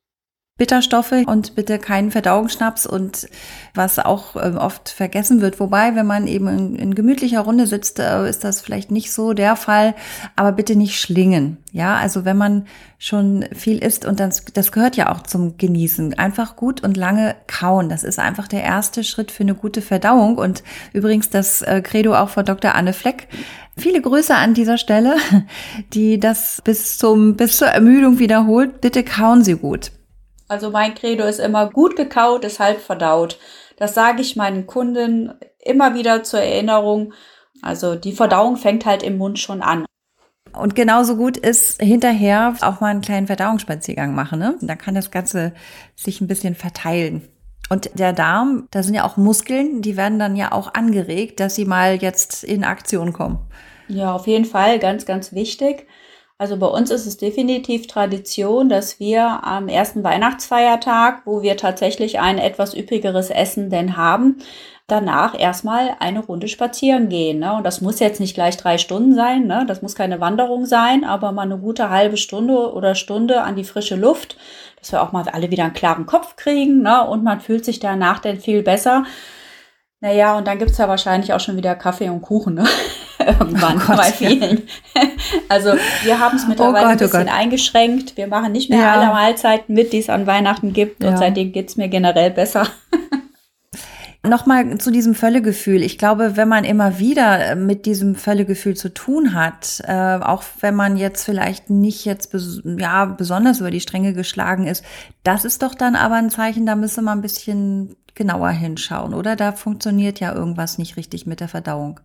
Bitterstoffe 0.57 1.13
und 1.25 1.55
bitte 1.55 1.79
keinen 1.79 2.11
Verdauungsschnaps 2.11 2.85
und 2.85 3.27
was 3.73 3.97
auch 3.97 4.35
äh, 4.35 4.53
oft 4.55 4.89
vergessen 4.89 5.41
wird. 5.41 5.59
Wobei, 5.59 5.95
wenn 5.95 6.05
man 6.05 6.27
eben 6.27 6.47
in, 6.47 6.75
in 6.75 6.93
gemütlicher 6.93 7.39
Runde 7.39 7.65
sitzt, 7.65 7.97
äh, 7.97 8.29
ist 8.29 8.43
das 8.43 8.61
vielleicht 8.61 8.91
nicht 8.91 9.11
so 9.11 9.33
der 9.33 9.55
Fall, 9.55 9.95
aber 10.35 10.51
bitte 10.51 10.75
nicht 10.75 10.99
schlingen. 10.99 11.57
Ja, 11.71 11.95
also 11.95 12.25
wenn 12.25 12.37
man 12.37 12.67
schon 12.99 13.45
viel 13.55 13.79
isst 13.79 14.05
und 14.05 14.19
das, 14.19 14.45
das 14.53 14.71
gehört 14.71 14.97
ja 14.97 15.11
auch 15.11 15.23
zum 15.23 15.57
Genießen. 15.57 16.19
Einfach 16.19 16.55
gut 16.55 16.83
und 16.83 16.95
lange 16.95 17.35
kauen. 17.47 17.89
Das 17.89 18.03
ist 18.03 18.19
einfach 18.19 18.47
der 18.47 18.61
erste 18.61 19.03
Schritt 19.03 19.31
für 19.31 19.41
eine 19.41 19.55
gute 19.55 19.81
Verdauung 19.81 20.37
und 20.37 20.61
übrigens 20.93 21.31
das 21.31 21.63
äh, 21.63 21.81
Credo 21.81 22.13
auch 22.13 22.29
von 22.29 22.45
Dr. 22.45 22.75
Anne 22.75 22.93
Fleck. 22.93 23.27
Viele 23.77 23.99
Grüße 24.01 24.35
an 24.35 24.53
dieser 24.53 24.77
Stelle, 24.77 25.15
die 25.93 26.19
das 26.19 26.61
bis 26.63 26.99
zum, 26.99 27.35
bis 27.35 27.57
zur 27.57 27.69
Ermüdung 27.69 28.19
wiederholt. 28.19 28.81
Bitte 28.81 29.03
kauen 29.03 29.43
Sie 29.43 29.55
gut. 29.55 29.91
Also 30.51 30.69
mein 30.69 30.95
Credo 30.95 31.23
ist 31.23 31.39
immer 31.39 31.69
gut 31.69 31.95
gekaut, 31.95 32.43
ist 32.43 32.59
halb 32.59 32.81
verdaut. 32.81 33.39
Das 33.77 33.93
sage 33.93 34.21
ich 34.21 34.35
meinen 34.35 34.67
Kunden 34.67 35.33
immer 35.59 35.93
wieder 35.93 36.23
zur 36.23 36.41
Erinnerung. 36.41 37.13
Also 37.61 37.95
die 37.95 38.11
Verdauung 38.11 38.57
fängt 38.57 38.85
halt 38.85 39.01
im 39.01 39.17
Mund 39.17 39.39
schon 39.39 39.61
an. 39.61 39.85
Und 40.51 40.75
genauso 40.75 41.15
gut 41.15 41.37
ist 41.37 41.81
hinterher 41.81 42.53
auch 42.59 42.81
mal 42.81 42.87
einen 42.87 42.99
kleinen 42.99 43.27
Verdauungsspaziergang 43.27 44.13
machen. 44.13 44.39
Ne? 44.39 44.57
Da 44.59 44.75
kann 44.75 44.93
das 44.93 45.09
Ganze 45.09 45.53
sich 45.95 46.19
ein 46.19 46.27
bisschen 46.27 46.55
verteilen. 46.55 47.29
Und 47.69 47.89
der 47.93 48.11
Darm, 48.11 48.67
da 48.71 48.83
sind 48.83 48.95
ja 48.95 49.05
auch 49.05 49.15
Muskeln, 49.15 49.81
die 49.81 49.95
werden 49.95 50.19
dann 50.19 50.35
ja 50.35 50.51
auch 50.51 50.73
angeregt, 50.73 51.39
dass 51.39 51.55
sie 51.55 51.63
mal 51.63 51.95
jetzt 51.95 52.43
in 52.43 52.65
Aktion 52.65 53.13
kommen. 53.13 53.39
Ja, 53.87 54.13
auf 54.13 54.27
jeden 54.27 54.43
Fall, 54.43 54.79
ganz, 54.79 55.05
ganz 55.05 55.31
wichtig. 55.31 55.87
Also 56.41 56.57
bei 56.57 56.65
uns 56.65 56.89
ist 56.89 57.05
es 57.05 57.17
definitiv 57.17 57.85
Tradition, 57.85 58.67
dass 58.67 58.99
wir 58.99 59.43
am 59.43 59.67
ersten 59.67 60.03
Weihnachtsfeiertag, 60.03 61.21
wo 61.25 61.43
wir 61.43 61.55
tatsächlich 61.55 62.19
ein 62.19 62.39
etwas 62.39 62.75
üppigeres 62.75 63.29
Essen 63.29 63.69
denn 63.69 63.95
haben, 63.95 64.37
danach 64.87 65.39
erstmal 65.39 65.91
eine 65.99 66.21
Runde 66.25 66.47
spazieren 66.47 67.09
gehen. 67.09 67.37
Ne? 67.37 67.53
Und 67.53 67.63
das 67.63 67.81
muss 67.81 67.99
jetzt 67.99 68.19
nicht 68.19 68.33
gleich 68.33 68.57
drei 68.57 68.79
Stunden 68.79 69.13
sein, 69.13 69.45
ne? 69.45 69.65
das 69.67 69.83
muss 69.83 69.93
keine 69.93 70.19
Wanderung 70.19 70.65
sein, 70.65 71.03
aber 71.03 71.31
mal 71.31 71.43
eine 71.43 71.59
gute 71.59 71.91
halbe 71.91 72.17
Stunde 72.17 72.73
oder 72.73 72.95
Stunde 72.95 73.43
an 73.43 73.55
die 73.55 73.63
frische 73.63 73.95
Luft, 73.95 74.35
dass 74.79 74.91
wir 74.91 75.03
auch 75.03 75.11
mal 75.11 75.29
alle 75.31 75.51
wieder 75.51 75.65
einen 75.65 75.73
klaren 75.73 76.07
Kopf 76.07 76.37
kriegen 76.37 76.81
ne? 76.81 77.07
und 77.07 77.23
man 77.23 77.39
fühlt 77.39 77.65
sich 77.65 77.79
danach 77.79 78.17
dann 78.17 78.39
viel 78.39 78.63
besser. 78.63 79.03
Naja, 80.03 80.35
und 80.35 80.47
dann 80.47 80.57
gibt's 80.57 80.79
ja 80.79 80.87
wahrscheinlich 80.87 81.31
auch 81.31 81.39
schon 81.39 81.57
wieder 81.57 81.75
Kaffee 81.75 82.09
und 82.09 82.21
Kuchen, 82.23 82.55
ne? 82.55 82.65
Irgendwann 83.19 83.77
oh 83.77 83.85
Gott, 83.85 83.97
bei 83.97 84.11
vielen. 84.11 84.63
Ja. 84.95 85.01
Also 85.47 85.73
wir 86.03 86.19
haben 86.19 86.35
es 86.35 86.47
mittlerweile 86.47 86.87
oh 86.87 86.89
Gott, 86.89 86.91
ein 86.91 86.97
bisschen 86.97 87.27
oh 87.27 87.31
eingeschränkt. 87.31 88.17
Wir 88.17 88.25
machen 88.25 88.51
nicht 88.51 88.71
mehr 88.71 88.79
ja. 88.79 88.93
alle 88.93 89.11
Mahlzeiten 89.11 89.75
mit, 89.75 89.93
die 89.93 89.99
es 89.99 90.09
an 90.09 90.25
Weihnachten 90.25 90.73
gibt. 90.73 91.03
Ja. 91.03 91.09
Und 91.09 91.17
seitdem 91.17 91.51
geht's 91.51 91.77
mir 91.77 91.87
generell 91.87 92.31
besser. 92.31 92.65
Nochmal 94.23 94.77
zu 94.77 94.91
diesem 94.91 95.15
Völlegefühl. 95.15 95.81
Ich 95.81 95.97
glaube, 95.97 96.37
wenn 96.37 96.47
man 96.47 96.63
immer 96.63 96.99
wieder 96.99 97.43
äh, 97.43 97.55
mit 97.55 97.87
diesem 97.87 98.13
Völlegefühl 98.13 98.75
zu 98.75 98.93
tun 98.93 99.33
hat, 99.33 99.81
äh, 99.87 100.19
auch 100.21 100.43
wenn 100.59 100.75
man 100.75 100.95
jetzt 100.95 101.23
vielleicht 101.23 101.71
nicht 101.71 102.05
jetzt 102.05 102.31
bes 102.31 102.61
ja, 102.63 103.05
besonders 103.05 103.61
über 103.61 103.71
die 103.71 103.79
Stränge 103.79 104.13
geschlagen 104.13 104.67
ist, 104.67 104.85
das 105.23 105.43
ist 105.43 105.63
doch 105.63 105.73
dann 105.73 105.95
aber 105.95 106.15
ein 106.15 106.29
Zeichen, 106.29 106.67
da 106.67 106.75
müsse 106.75 107.01
man 107.01 107.17
ein 107.17 107.23
bisschen 107.23 107.95
genauer 108.13 108.49
hinschauen, 108.49 109.15
oder? 109.15 109.35
Da 109.35 109.53
funktioniert 109.53 110.19
ja 110.19 110.35
irgendwas 110.35 110.77
nicht 110.77 110.97
richtig 110.97 111.25
mit 111.25 111.39
der 111.39 111.47
Verdauung. 111.47 111.99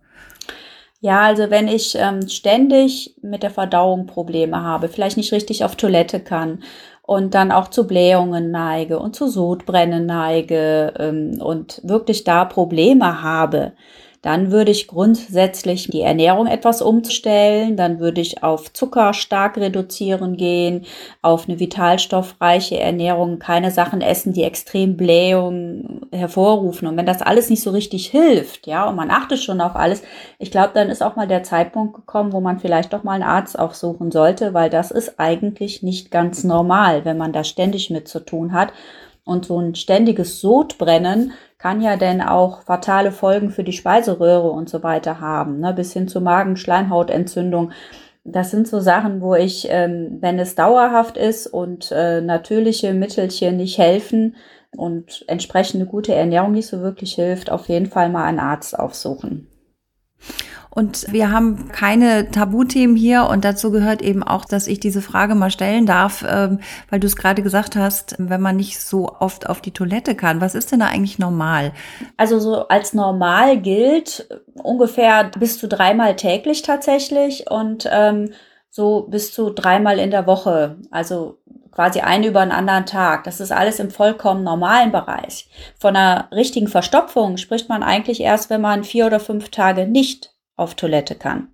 Ja, 0.99 1.21
also 1.21 1.51
wenn 1.51 1.67
ich 1.67 1.95
ähm, 1.99 2.27
ständig 2.27 3.15
mit 3.21 3.43
der 3.43 3.51
Verdauung 3.51 4.07
Probleme 4.07 4.63
habe, 4.63 4.89
vielleicht 4.89 5.17
nicht 5.17 5.31
richtig 5.31 5.63
auf 5.63 5.75
Toilette 5.75 6.19
kann 6.19 6.63
und 7.07 7.33
dann 7.33 7.53
auch 7.53 7.69
zu 7.69 7.87
Blähungen 7.87 8.51
neige 8.51 8.99
und 8.99 9.15
zu 9.15 9.29
Sodbrennen 9.29 10.05
neige 10.05 10.93
ähm, 10.99 11.41
und 11.41 11.79
wirklich 11.83 12.25
da 12.25 12.43
Probleme 12.43 13.23
habe, 13.23 13.71
dann 14.21 14.51
würde 14.51 14.71
ich 14.71 14.87
grundsätzlich 14.87 15.87
die 15.87 16.01
Ernährung 16.01 16.47
etwas 16.47 16.81
umstellen. 16.81 17.77
Dann 17.77 17.99
würde 17.99 18.19
ich 18.19 18.43
auf 18.43 18.73
Zucker 18.73 19.13
stark 19.13 19.57
reduzieren 19.57 20.37
gehen, 20.37 20.85
auf 21.21 21.47
eine 21.47 21.59
vitalstoffreiche 21.59 22.79
Ernährung, 22.79 23.39
keine 23.39 23.71
Sachen 23.71 24.01
essen, 24.01 24.33
die 24.33 24.43
extrem 24.43 24.97
Blähungen 24.97 26.01
hervorrufen. 26.11 26.87
Und 26.87 26.97
wenn 26.97 27.05
das 27.05 27.21
alles 27.21 27.49
nicht 27.49 27.61
so 27.61 27.69
richtig 27.71 28.07
hilft, 28.07 28.65
ja, 28.65 28.89
und 28.89 28.95
man 28.95 29.11
achtet 29.11 29.39
schon 29.39 29.61
auf 29.61 29.75
alles, 29.75 30.01
ich 30.39 30.51
glaube, 30.51 30.71
dann 30.73 30.89
ist 30.89 31.03
auch 31.03 31.15
mal 31.15 31.27
der 31.27 31.43
Zeitpunkt 31.43 31.93
gekommen, 31.93 32.33
wo 32.33 32.41
man 32.41 32.59
vielleicht 32.59 32.93
doch 32.93 33.03
mal 33.03 33.13
einen 33.13 33.23
Arzt 33.23 33.57
aufsuchen 33.57 34.11
sollte, 34.11 34.53
weil 34.53 34.69
das 34.69 34.91
ist 34.91 35.19
eigentlich 35.19 35.83
nicht 35.83 36.11
ganz 36.11 36.43
normal, 36.43 37.05
wenn 37.05 37.17
man 37.17 37.33
da 37.33 37.43
ständig 37.43 37.89
mit 37.91 38.07
zu 38.07 38.19
tun 38.19 38.53
hat. 38.53 38.73
Und 39.23 39.45
so 39.45 39.59
ein 39.59 39.75
ständiges 39.75 40.39
Sodbrennen 40.39 41.33
kann 41.57 41.81
ja 41.81 41.97
denn 41.97 42.21
auch 42.21 42.61
fatale 42.63 43.11
Folgen 43.11 43.49
für 43.49 43.63
die 43.63 43.73
Speiseröhre 43.73 44.49
und 44.49 44.69
so 44.69 44.83
weiter 44.83 45.19
haben, 45.19 45.59
ne? 45.59 45.73
bis 45.73 45.93
hin 45.93 46.07
zu 46.07 46.21
Magenschleimhautentzündung. 46.21 47.71
Das 48.23 48.51
sind 48.51 48.67
so 48.67 48.79
Sachen, 48.79 49.21
wo 49.21 49.35
ich, 49.35 49.67
ähm, 49.69 50.17
wenn 50.19 50.37
es 50.37 50.55
dauerhaft 50.55 51.17
ist 51.17 51.47
und 51.47 51.91
äh, 51.91 52.21
natürliche 52.21 52.93
Mittelchen 52.93 53.57
nicht 53.57 53.77
helfen 53.77 54.35
und 54.75 55.23
entsprechende 55.27 55.85
gute 55.85 56.13
Ernährung 56.13 56.51
nicht 56.51 56.67
so 56.67 56.81
wirklich 56.81 57.15
hilft, 57.15 57.49
auf 57.49 57.69
jeden 57.69 57.87
Fall 57.87 58.09
mal 58.09 58.25
einen 58.25 58.39
Arzt 58.39 58.77
aufsuchen. 58.77 59.47
Und 60.77 61.11
wir 61.11 61.31
haben 61.31 61.69
keine 61.69 62.29
Tabuthemen 62.29 62.95
hier 62.95 63.25
und 63.31 63.43
dazu 63.43 63.71
gehört 63.71 64.03
eben 64.03 64.21
auch, 64.21 64.45
dass 64.45 64.67
ich 64.67 64.79
diese 64.79 65.01
Frage 65.01 65.33
mal 65.33 65.49
stellen 65.49 65.87
darf, 65.87 66.23
ähm, 66.29 66.59
weil 66.91 66.99
du 66.99 67.07
es 67.07 67.15
gerade 67.15 67.41
gesagt 67.41 67.75
hast, 67.75 68.13
wenn 68.19 68.41
man 68.41 68.57
nicht 68.57 68.79
so 68.79 69.11
oft 69.19 69.49
auf 69.49 69.59
die 69.59 69.71
Toilette 69.71 70.13
kann. 70.13 70.39
Was 70.39 70.53
ist 70.53 70.71
denn 70.71 70.81
da 70.81 70.85
eigentlich 70.85 71.17
normal? 71.17 71.71
Also 72.15 72.39
so 72.39 72.67
als 72.67 72.93
normal 72.93 73.57
gilt 73.59 74.29
ungefähr 74.61 75.31
bis 75.39 75.57
zu 75.57 75.67
dreimal 75.67 76.15
täglich 76.15 76.61
tatsächlich 76.61 77.49
und 77.49 77.89
ähm, 77.91 78.29
so 78.69 79.07
bis 79.09 79.33
zu 79.33 79.49
dreimal 79.49 79.97
in 79.97 80.11
der 80.11 80.27
Woche. 80.27 80.75
Also 80.91 81.39
quasi 81.71 82.01
einen 82.01 82.25
über 82.25 82.41
einen 82.41 82.51
anderen 82.51 82.85
Tag. 82.85 83.23
Das 83.23 83.39
ist 83.39 83.51
alles 83.51 83.79
im 83.79 83.89
vollkommen 83.89 84.43
normalen 84.43 84.91
Bereich. 84.91 85.49
Von 85.79 85.95
einer 85.95 86.27
richtigen 86.31 86.67
Verstopfung 86.67 87.37
spricht 87.37 87.67
man 87.67 87.81
eigentlich 87.81 88.21
erst, 88.21 88.51
wenn 88.51 88.61
man 88.61 88.83
vier 88.83 89.07
oder 89.07 89.19
fünf 89.19 89.49
Tage 89.49 89.87
nicht 89.87 90.36
auf 90.57 90.75
Toilette 90.75 91.15
kann. 91.15 91.47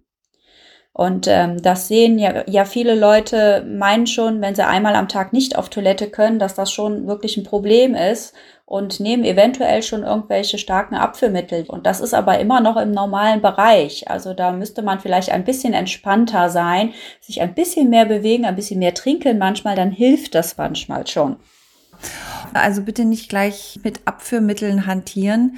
Und 0.95 1.25
ähm, 1.27 1.59
das 1.59 1.87
sehen 1.87 2.19
ja, 2.19 2.43
ja 2.47 2.65
viele 2.65 2.93
Leute, 2.93 3.65
meinen 3.67 4.05
schon, 4.05 4.41
wenn 4.41 4.53
sie 4.53 4.65
einmal 4.65 4.95
am 4.95 5.07
Tag 5.07 5.33
nicht 5.33 5.57
auf 5.57 5.69
Toilette 5.69 6.07
können, 6.07 6.37
dass 6.37 6.53
das 6.53 6.71
schon 6.71 7.07
wirklich 7.07 7.35
ein 7.35 7.43
Problem 7.43 7.95
ist 7.95 8.35
und 8.65 8.99
nehmen 8.99 9.23
eventuell 9.23 9.81
schon 9.81 10.03
irgendwelche 10.03 10.59
starken 10.59 10.93
Abführmittel. 10.93 11.65
Und 11.67 11.87
das 11.87 11.99
ist 11.99 12.13
aber 12.13 12.37
immer 12.37 12.61
noch 12.61 12.77
im 12.77 12.91
normalen 12.91 13.41
Bereich. 13.41 14.07
Also 14.07 14.35
da 14.35 14.51
müsste 14.51 14.83
man 14.83 14.99
vielleicht 14.99 15.31
ein 15.31 15.43
bisschen 15.43 15.73
entspannter 15.73 16.51
sein, 16.51 16.93
sich 17.21 17.41
ein 17.41 17.55
bisschen 17.55 17.89
mehr 17.89 18.05
bewegen, 18.05 18.45
ein 18.45 18.55
bisschen 18.55 18.77
mehr 18.77 18.93
trinken 18.93 19.39
manchmal, 19.39 19.75
dann 19.75 19.91
hilft 19.91 20.35
das 20.35 20.57
manchmal 20.57 21.07
schon. 21.07 21.37
Also 22.53 22.83
bitte 22.83 23.05
nicht 23.05 23.29
gleich 23.29 23.79
mit 23.83 24.01
Abführmitteln 24.05 24.85
hantieren 24.85 25.57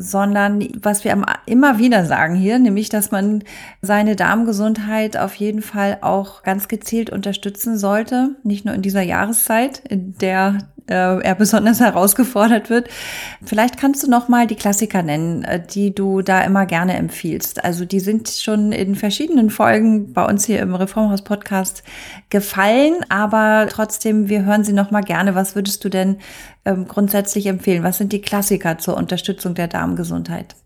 sondern 0.00 0.66
was 0.82 1.04
wir 1.04 1.16
immer 1.46 1.78
wieder 1.78 2.04
sagen 2.04 2.34
hier, 2.34 2.58
nämlich, 2.58 2.88
dass 2.88 3.10
man 3.10 3.44
seine 3.82 4.16
Darmgesundheit 4.16 5.16
auf 5.16 5.34
jeden 5.34 5.62
Fall 5.62 5.98
auch 6.00 6.42
ganz 6.42 6.68
gezielt 6.68 7.10
unterstützen 7.10 7.76
sollte, 7.78 8.36
nicht 8.42 8.64
nur 8.64 8.74
in 8.74 8.82
dieser 8.82 9.02
Jahreszeit, 9.02 9.78
in 9.88 10.16
der 10.18 10.58
äh, 10.90 11.20
er 11.20 11.34
besonders 11.34 11.80
herausgefordert 11.80 12.68
wird. 12.68 12.88
Vielleicht 13.42 13.78
kannst 13.78 14.02
du 14.02 14.10
noch 14.10 14.28
mal 14.28 14.46
die 14.46 14.56
Klassiker 14.56 15.02
nennen, 15.02 15.44
äh, 15.44 15.60
die 15.64 15.94
du 15.94 16.20
da 16.20 16.42
immer 16.42 16.66
gerne 16.66 16.94
empfiehlst. 16.96 17.64
Also 17.64 17.84
die 17.84 18.00
sind 18.00 18.28
schon 18.28 18.72
in 18.72 18.96
verschiedenen 18.96 19.50
Folgen 19.50 20.12
bei 20.12 20.24
uns 20.24 20.44
hier 20.44 20.60
im 20.60 20.74
Reformhaus 20.74 21.22
Podcast 21.22 21.82
gefallen, 22.28 22.96
aber 23.08 23.68
trotzdem 23.70 24.28
wir 24.28 24.44
hören 24.44 24.64
sie 24.64 24.72
noch 24.72 24.90
mal 24.90 25.02
gerne. 25.02 25.34
Was 25.34 25.54
würdest 25.54 25.84
du 25.84 25.88
denn 25.88 26.16
ähm, 26.64 26.86
grundsätzlich 26.88 27.46
empfehlen? 27.46 27.82
Was 27.82 27.98
sind 27.98 28.12
die 28.12 28.20
Klassiker 28.20 28.78
zur 28.78 28.96
Unterstützung 28.96 29.54
der 29.54 29.68
Darmgesundheit? 29.68 30.56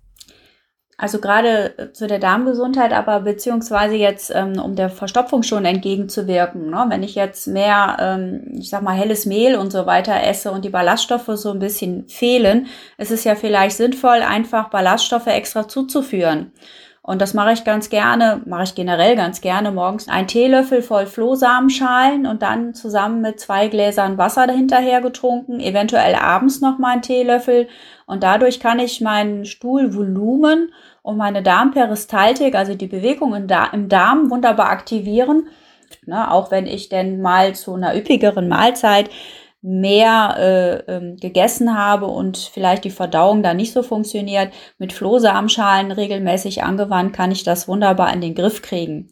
Also 0.96 1.18
gerade 1.18 1.76
äh, 1.78 1.92
zu 1.92 2.06
der 2.06 2.18
Darmgesundheit, 2.18 2.92
aber 2.92 3.20
beziehungsweise 3.20 3.96
jetzt, 3.96 4.32
ähm, 4.34 4.60
um 4.60 4.76
der 4.76 4.90
Verstopfung 4.90 5.42
schon 5.42 5.64
entgegenzuwirken. 5.64 6.70
Ne? 6.70 6.86
Wenn 6.88 7.02
ich 7.02 7.16
jetzt 7.16 7.48
mehr, 7.48 7.96
ähm, 8.00 8.58
ich 8.58 8.70
sag 8.70 8.82
mal, 8.82 8.96
helles 8.96 9.26
Mehl 9.26 9.56
und 9.56 9.72
so 9.72 9.86
weiter 9.86 10.22
esse 10.22 10.52
und 10.52 10.64
die 10.64 10.70
Ballaststoffe 10.70 11.30
so 11.34 11.50
ein 11.50 11.58
bisschen 11.58 12.08
fehlen, 12.08 12.68
ist 12.96 13.10
es 13.10 13.24
ja 13.24 13.34
vielleicht 13.34 13.76
sinnvoll, 13.76 14.22
einfach 14.22 14.70
Ballaststoffe 14.70 15.26
extra 15.26 15.66
zuzuführen. 15.66 16.52
Und 17.06 17.20
das 17.20 17.34
mache 17.34 17.52
ich 17.52 17.64
ganz 17.64 17.90
gerne, 17.90 18.40
mache 18.46 18.62
ich 18.62 18.74
generell 18.74 19.14
ganz 19.14 19.42
gerne 19.42 19.70
morgens 19.70 20.08
einen 20.08 20.26
Teelöffel 20.26 20.80
voll 20.80 21.04
Flohsamenschalen 21.04 22.26
und 22.26 22.40
dann 22.40 22.72
zusammen 22.72 23.20
mit 23.20 23.38
zwei 23.38 23.68
Gläsern 23.68 24.16
Wasser 24.16 24.46
dahinterher 24.46 25.02
getrunken, 25.02 25.60
eventuell 25.60 26.14
abends 26.14 26.62
noch 26.62 26.78
mal 26.78 26.92
einen 26.92 27.02
Teelöffel 27.02 27.68
und 28.06 28.22
dadurch 28.22 28.58
kann 28.58 28.78
ich 28.78 29.02
mein 29.02 29.44
Stuhlvolumen 29.44 30.72
und 31.02 31.18
meine 31.18 31.42
Darmperistaltik, 31.42 32.54
also 32.54 32.74
die 32.74 32.86
Bewegung 32.86 33.34
im 33.34 33.88
Darm, 33.88 34.30
wunderbar 34.30 34.70
aktivieren. 34.70 35.48
Ne, 36.06 36.30
auch 36.30 36.50
wenn 36.50 36.66
ich 36.66 36.88
denn 36.88 37.20
mal 37.20 37.54
zu 37.54 37.74
einer 37.74 37.94
üppigeren 37.94 38.48
Mahlzeit 38.48 39.10
mehr 39.66 40.36
äh, 40.38 40.92
ähm, 40.92 41.16
gegessen 41.16 41.74
habe 41.74 42.04
und 42.04 42.36
vielleicht 42.36 42.84
die 42.84 42.90
Verdauung 42.90 43.42
da 43.42 43.54
nicht 43.54 43.72
so 43.72 43.82
funktioniert, 43.82 44.52
mit 44.76 44.92
Flohsamenschalen 44.92 45.90
regelmäßig 45.90 46.62
angewandt, 46.62 47.14
kann 47.14 47.32
ich 47.32 47.44
das 47.44 47.66
wunderbar 47.66 48.12
in 48.12 48.20
den 48.20 48.34
Griff 48.34 48.60
kriegen. 48.60 49.08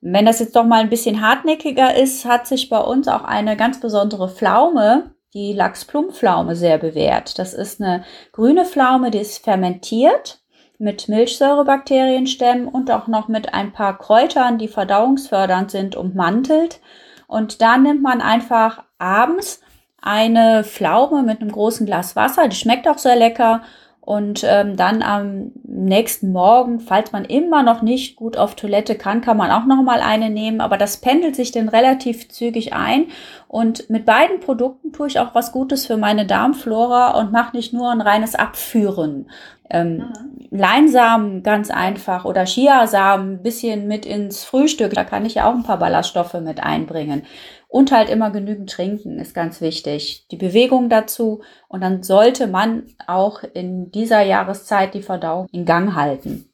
Wenn 0.00 0.26
das 0.26 0.38
jetzt 0.38 0.54
doch 0.54 0.64
mal 0.64 0.80
ein 0.80 0.90
bisschen 0.90 1.20
hartnäckiger 1.20 1.96
ist, 1.96 2.24
hat 2.24 2.46
sich 2.46 2.68
bei 2.68 2.78
uns 2.78 3.08
auch 3.08 3.24
eine 3.24 3.56
ganz 3.56 3.80
besondere 3.80 4.28
Pflaume, 4.28 5.10
die 5.34 5.54
Lachsplumpflaume, 5.54 6.54
sehr 6.54 6.78
bewährt. 6.78 7.40
Das 7.40 7.52
ist 7.52 7.82
eine 7.82 8.04
grüne 8.30 8.66
Pflaume, 8.66 9.10
die 9.10 9.18
ist 9.18 9.42
fermentiert 9.42 10.38
mit 10.78 11.08
Milchsäurebakterienstämmen 11.08 12.68
und 12.68 12.92
auch 12.92 13.08
noch 13.08 13.26
mit 13.26 13.54
ein 13.54 13.72
paar 13.72 13.98
Kräutern, 13.98 14.56
die 14.56 14.68
verdauungsfördernd 14.68 15.72
sind, 15.72 15.96
ummantelt. 15.96 16.80
Und 17.26 17.60
da 17.60 17.76
nimmt 17.76 18.02
man 18.02 18.20
einfach 18.20 18.84
abends 18.98 19.60
eine 20.02 20.64
Pflaume 20.64 21.22
mit 21.22 21.40
einem 21.40 21.52
großen 21.52 21.86
Glas 21.86 22.16
Wasser, 22.16 22.48
die 22.48 22.56
schmeckt 22.56 22.88
auch 22.88 22.98
sehr 22.98 23.16
lecker 23.16 23.62
Und 24.02 24.44
ähm, 24.48 24.76
dann 24.76 25.02
am 25.02 25.52
nächsten 25.62 26.32
Morgen, 26.32 26.80
falls 26.80 27.12
man 27.12 27.24
immer 27.26 27.62
noch 27.62 27.82
nicht 27.82 28.16
gut 28.16 28.36
auf 28.36 28.54
Toilette 28.56 28.96
kann, 28.96 29.20
kann 29.20 29.36
man 29.36 29.50
auch 29.50 29.66
noch 29.66 29.82
mal 29.82 30.00
eine 30.00 30.30
nehmen. 30.30 30.60
Aber 30.60 30.78
das 30.78 30.96
pendelt 30.96 31.36
sich 31.36 31.52
dann 31.52 31.68
relativ 31.68 32.28
zügig 32.28 32.72
ein. 32.72 33.06
Und 33.46 33.88
mit 33.90 34.06
beiden 34.06 34.40
Produkten 34.40 34.92
tue 34.92 35.06
ich 35.06 35.20
auch 35.20 35.34
was 35.34 35.52
Gutes 35.52 35.86
für 35.86 35.96
meine 35.96 36.26
Darmflora 36.26 37.10
und 37.20 37.30
mache 37.30 37.54
nicht 37.54 37.72
nur 37.72 37.90
ein 37.90 38.00
reines 38.00 38.34
Abführen. 38.34 39.30
Ähm, 39.70 39.98
mhm. 39.98 40.12
Leinsamen 40.50 41.42
ganz 41.42 41.70
einfach 41.70 42.24
oder 42.24 42.44
Chiasamen 42.44 43.34
ein 43.34 43.42
bisschen 43.42 43.86
mit 43.86 44.04
ins 44.04 44.44
Frühstück. 44.44 44.92
Da 44.94 45.04
kann 45.04 45.24
ich 45.24 45.34
ja 45.34 45.48
auch 45.48 45.54
ein 45.54 45.62
paar 45.62 45.78
Ballaststoffe 45.78 46.34
mit 46.34 46.60
einbringen. 46.60 47.22
Und 47.68 47.92
halt 47.92 48.10
immer 48.10 48.30
genügend 48.30 48.68
trinken 48.68 49.20
ist 49.20 49.32
ganz 49.32 49.60
wichtig. 49.60 50.26
Die 50.32 50.36
Bewegung 50.36 50.88
dazu. 50.88 51.42
Und 51.68 51.82
dann 51.82 52.02
sollte 52.02 52.48
man 52.48 52.82
auch 53.06 53.44
in 53.44 53.92
dieser 53.92 54.22
Jahreszeit 54.22 54.92
die 54.94 55.02
Verdauung 55.02 55.46
in 55.52 55.64
Gang 55.64 55.94
halten. 55.94 56.50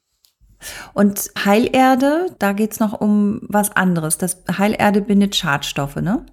Und 0.93 1.31
Heilerde, 1.43 2.27
da 2.37 2.53
geht's 2.53 2.79
noch 2.79 2.99
um 2.99 3.41
was 3.43 3.75
anderes. 3.75 4.17
Das 4.19 4.43
Heilerde 4.57 5.01
bindet 5.01 5.35
Schadstoffe, 5.35 5.97
ne? 5.97 6.25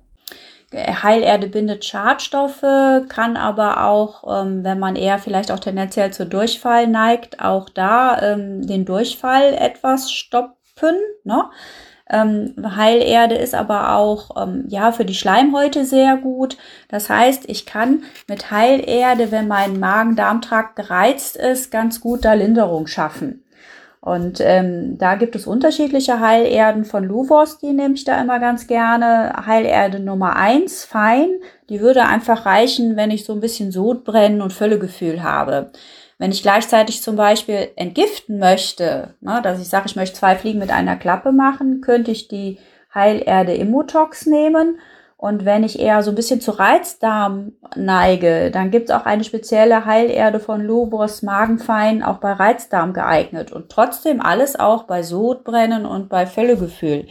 Heilerde 0.74 1.46
bindet 1.48 1.84
Schadstoffe, 1.84 2.64
kann 3.08 3.36
aber 3.36 3.84
auch, 3.84 4.42
ähm, 4.42 4.64
wenn 4.64 4.78
man 4.78 4.96
eher 4.96 5.18
vielleicht 5.18 5.50
auch 5.50 5.60
tendenziell 5.60 6.12
zu 6.12 6.26
Durchfall 6.26 6.86
neigt, 6.86 7.40
auch 7.40 7.68
da 7.68 8.20
ähm, 8.20 8.66
den 8.66 8.84
Durchfall 8.84 9.54
etwas 9.54 10.10
stoppen. 10.10 10.96
Ne? 11.24 11.44
Ähm, 12.10 12.54
Heilerde 12.76 13.36
ist 13.36 13.54
aber 13.54 13.94
auch 13.96 14.42
ähm, 14.42 14.64
ja 14.68 14.92
für 14.92 15.04
die 15.04 15.14
Schleimhäute 15.14 15.84
sehr 15.84 16.16
gut. 16.16 16.58
Das 16.88 17.08
heißt, 17.08 17.48
ich 17.48 17.64
kann 17.64 18.02
mit 18.28 18.50
Heilerde, 18.50 19.30
wenn 19.30 19.48
mein 19.48 19.80
Magen-Darm-Trakt 19.80 20.76
gereizt 20.76 21.36
ist, 21.36 21.70
ganz 21.70 22.00
gut 22.00 22.24
da 22.24 22.34
Linderung 22.34 22.86
schaffen. 22.86 23.43
Und 24.04 24.38
ähm, 24.40 24.98
da 24.98 25.14
gibt 25.14 25.34
es 25.34 25.46
unterschiedliche 25.46 26.20
Heilerden 26.20 26.84
von 26.84 27.04
Luvos, 27.04 27.56
die 27.56 27.72
nehme 27.72 27.94
ich 27.94 28.04
da 28.04 28.20
immer 28.20 28.38
ganz 28.38 28.66
gerne. 28.66 29.32
Heilerde 29.46 29.98
Nummer 29.98 30.36
eins, 30.36 30.84
fein, 30.84 31.30
die 31.70 31.80
würde 31.80 32.04
einfach 32.04 32.44
reichen, 32.44 32.96
wenn 32.96 33.10
ich 33.10 33.24
so 33.24 33.32
ein 33.32 33.40
bisschen 33.40 33.72
Sodbrennen 33.72 34.42
und 34.42 34.52
Völlegefühl 34.52 35.22
habe. 35.22 35.70
Wenn 36.18 36.32
ich 36.32 36.42
gleichzeitig 36.42 37.02
zum 37.02 37.16
Beispiel 37.16 37.68
entgiften 37.76 38.38
möchte, 38.38 39.14
ne, 39.22 39.40
dass 39.42 39.58
ich 39.58 39.70
sage, 39.70 39.86
ich 39.86 39.96
möchte 39.96 40.18
zwei 40.18 40.36
Fliegen 40.36 40.58
mit 40.58 40.70
einer 40.70 40.96
Klappe 40.96 41.32
machen, 41.32 41.80
könnte 41.80 42.10
ich 42.10 42.28
die 42.28 42.58
Heilerde 42.94 43.54
Immutox 43.54 44.26
nehmen 44.26 44.76
und 45.16 45.44
wenn 45.44 45.64
ich 45.64 45.78
eher 45.78 46.02
so 46.02 46.10
ein 46.10 46.16
bisschen 46.16 46.40
zu 46.40 46.50
Reizdarm 46.50 47.52
neige, 47.76 48.50
dann 48.50 48.70
gibt 48.70 48.90
es 48.90 48.94
auch 48.94 49.06
eine 49.06 49.24
spezielle 49.24 49.86
Heilerde 49.86 50.40
von 50.40 50.60
Lubos 50.60 51.22
Magenfein, 51.22 52.02
auch 52.02 52.18
bei 52.18 52.32
Reizdarm 52.32 52.92
geeignet. 52.92 53.52
Und 53.52 53.70
trotzdem 53.70 54.20
alles 54.20 54.58
auch 54.58 54.82
bei 54.84 55.02
Sodbrennen 55.02 55.86
und 55.86 56.08
bei 56.08 56.26
Völlegefühl. 56.26 57.06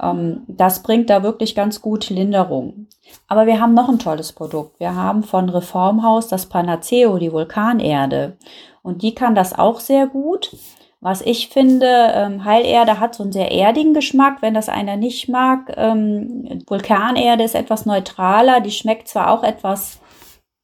Ähm, 0.00 0.44
das 0.46 0.82
bringt 0.82 1.10
da 1.10 1.22
wirklich 1.22 1.54
ganz 1.54 1.82
gut 1.82 2.08
Linderung. 2.10 2.86
Aber 3.28 3.46
wir 3.46 3.60
haben 3.60 3.74
noch 3.74 3.88
ein 3.88 3.98
tolles 3.98 4.32
Produkt. 4.32 4.78
Wir 4.80 4.94
haben 4.94 5.22
von 5.22 5.48
Reformhaus 5.48 6.28
das 6.28 6.46
Panaceo, 6.46 7.18
die 7.18 7.32
Vulkanerde. 7.32 8.36
Und 8.82 9.02
die 9.02 9.14
kann 9.14 9.34
das 9.34 9.58
auch 9.58 9.80
sehr 9.80 10.06
gut. 10.06 10.56
Was 11.04 11.20
ich 11.20 11.48
finde, 11.48 12.12
ähm, 12.14 12.44
Heilerde 12.44 13.00
hat 13.00 13.16
so 13.16 13.24
einen 13.24 13.32
sehr 13.32 13.50
erdigen 13.50 13.92
Geschmack, 13.92 14.36
wenn 14.40 14.54
das 14.54 14.68
einer 14.68 14.96
nicht 14.96 15.28
mag. 15.28 15.74
Ähm, 15.76 16.62
Vulkanerde 16.68 17.42
ist 17.42 17.56
etwas 17.56 17.86
neutraler, 17.86 18.60
die 18.60 18.70
schmeckt 18.70 19.08
zwar 19.08 19.32
auch 19.32 19.42
etwas, 19.42 19.98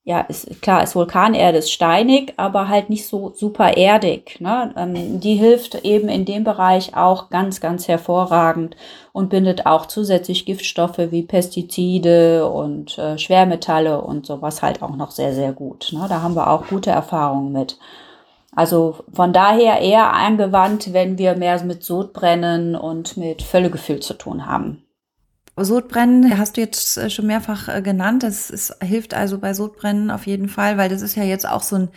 ja, 0.04 0.20
ist 0.20 0.62
klar, 0.62 0.84
ist 0.84 0.94
Vulkanerde, 0.94 1.58
ist 1.58 1.72
steinig, 1.72 2.34
aber 2.36 2.68
halt 2.68 2.88
nicht 2.88 3.08
so 3.08 3.32
super 3.34 3.76
erdig. 3.76 4.40
Ne? 4.40 4.72
Ähm, 4.76 5.18
die 5.18 5.34
hilft 5.34 5.84
eben 5.84 6.08
in 6.08 6.24
dem 6.24 6.44
Bereich 6.44 6.96
auch 6.96 7.30
ganz, 7.30 7.60
ganz 7.60 7.88
hervorragend 7.88 8.76
und 9.12 9.30
bindet 9.30 9.66
auch 9.66 9.86
zusätzlich 9.86 10.46
Giftstoffe 10.46 10.98
wie 11.10 11.24
Pestizide 11.24 12.48
und 12.48 12.96
äh, 12.96 13.18
Schwermetalle 13.18 14.00
und 14.02 14.24
sowas 14.24 14.62
halt 14.62 14.82
auch 14.82 14.94
noch 14.94 15.10
sehr, 15.10 15.34
sehr 15.34 15.50
gut. 15.50 15.90
Ne? 15.92 16.06
Da 16.08 16.22
haben 16.22 16.36
wir 16.36 16.48
auch 16.48 16.68
gute 16.68 16.90
Erfahrungen 16.90 17.50
mit. 17.50 17.76
Also 18.58 19.04
von 19.12 19.32
daher 19.32 19.78
eher 19.82 20.12
angewandt, 20.12 20.92
wenn 20.92 21.16
wir 21.16 21.36
mehr 21.36 21.62
mit 21.62 21.84
Sodbrennen 21.84 22.74
und 22.74 23.16
mit 23.16 23.40
Völlegefühl 23.40 24.00
zu 24.00 24.14
tun 24.14 24.46
haben. 24.46 24.82
Sodbrennen 25.56 26.36
hast 26.36 26.56
du 26.56 26.60
jetzt 26.60 26.98
äh, 26.98 27.08
schon 27.08 27.28
mehrfach 27.28 27.68
äh, 27.68 27.82
genannt. 27.82 28.24
Das 28.24 28.50
ist, 28.50 28.74
hilft 28.82 29.14
also 29.14 29.38
bei 29.38 29.54
Sodbrennen 29.54 30.10
auf 30.10 30.26
jeden 30.26 30.48
Fall, 30.48 30.76
weil 30.76 30.88
das 30.88 31.02
ist 31.02 31.14
ja 31.14 31.22
jetzt 31.22 31.48
auch 31.48 31.62
so 31.62 31.76
ein, 31.76 31.88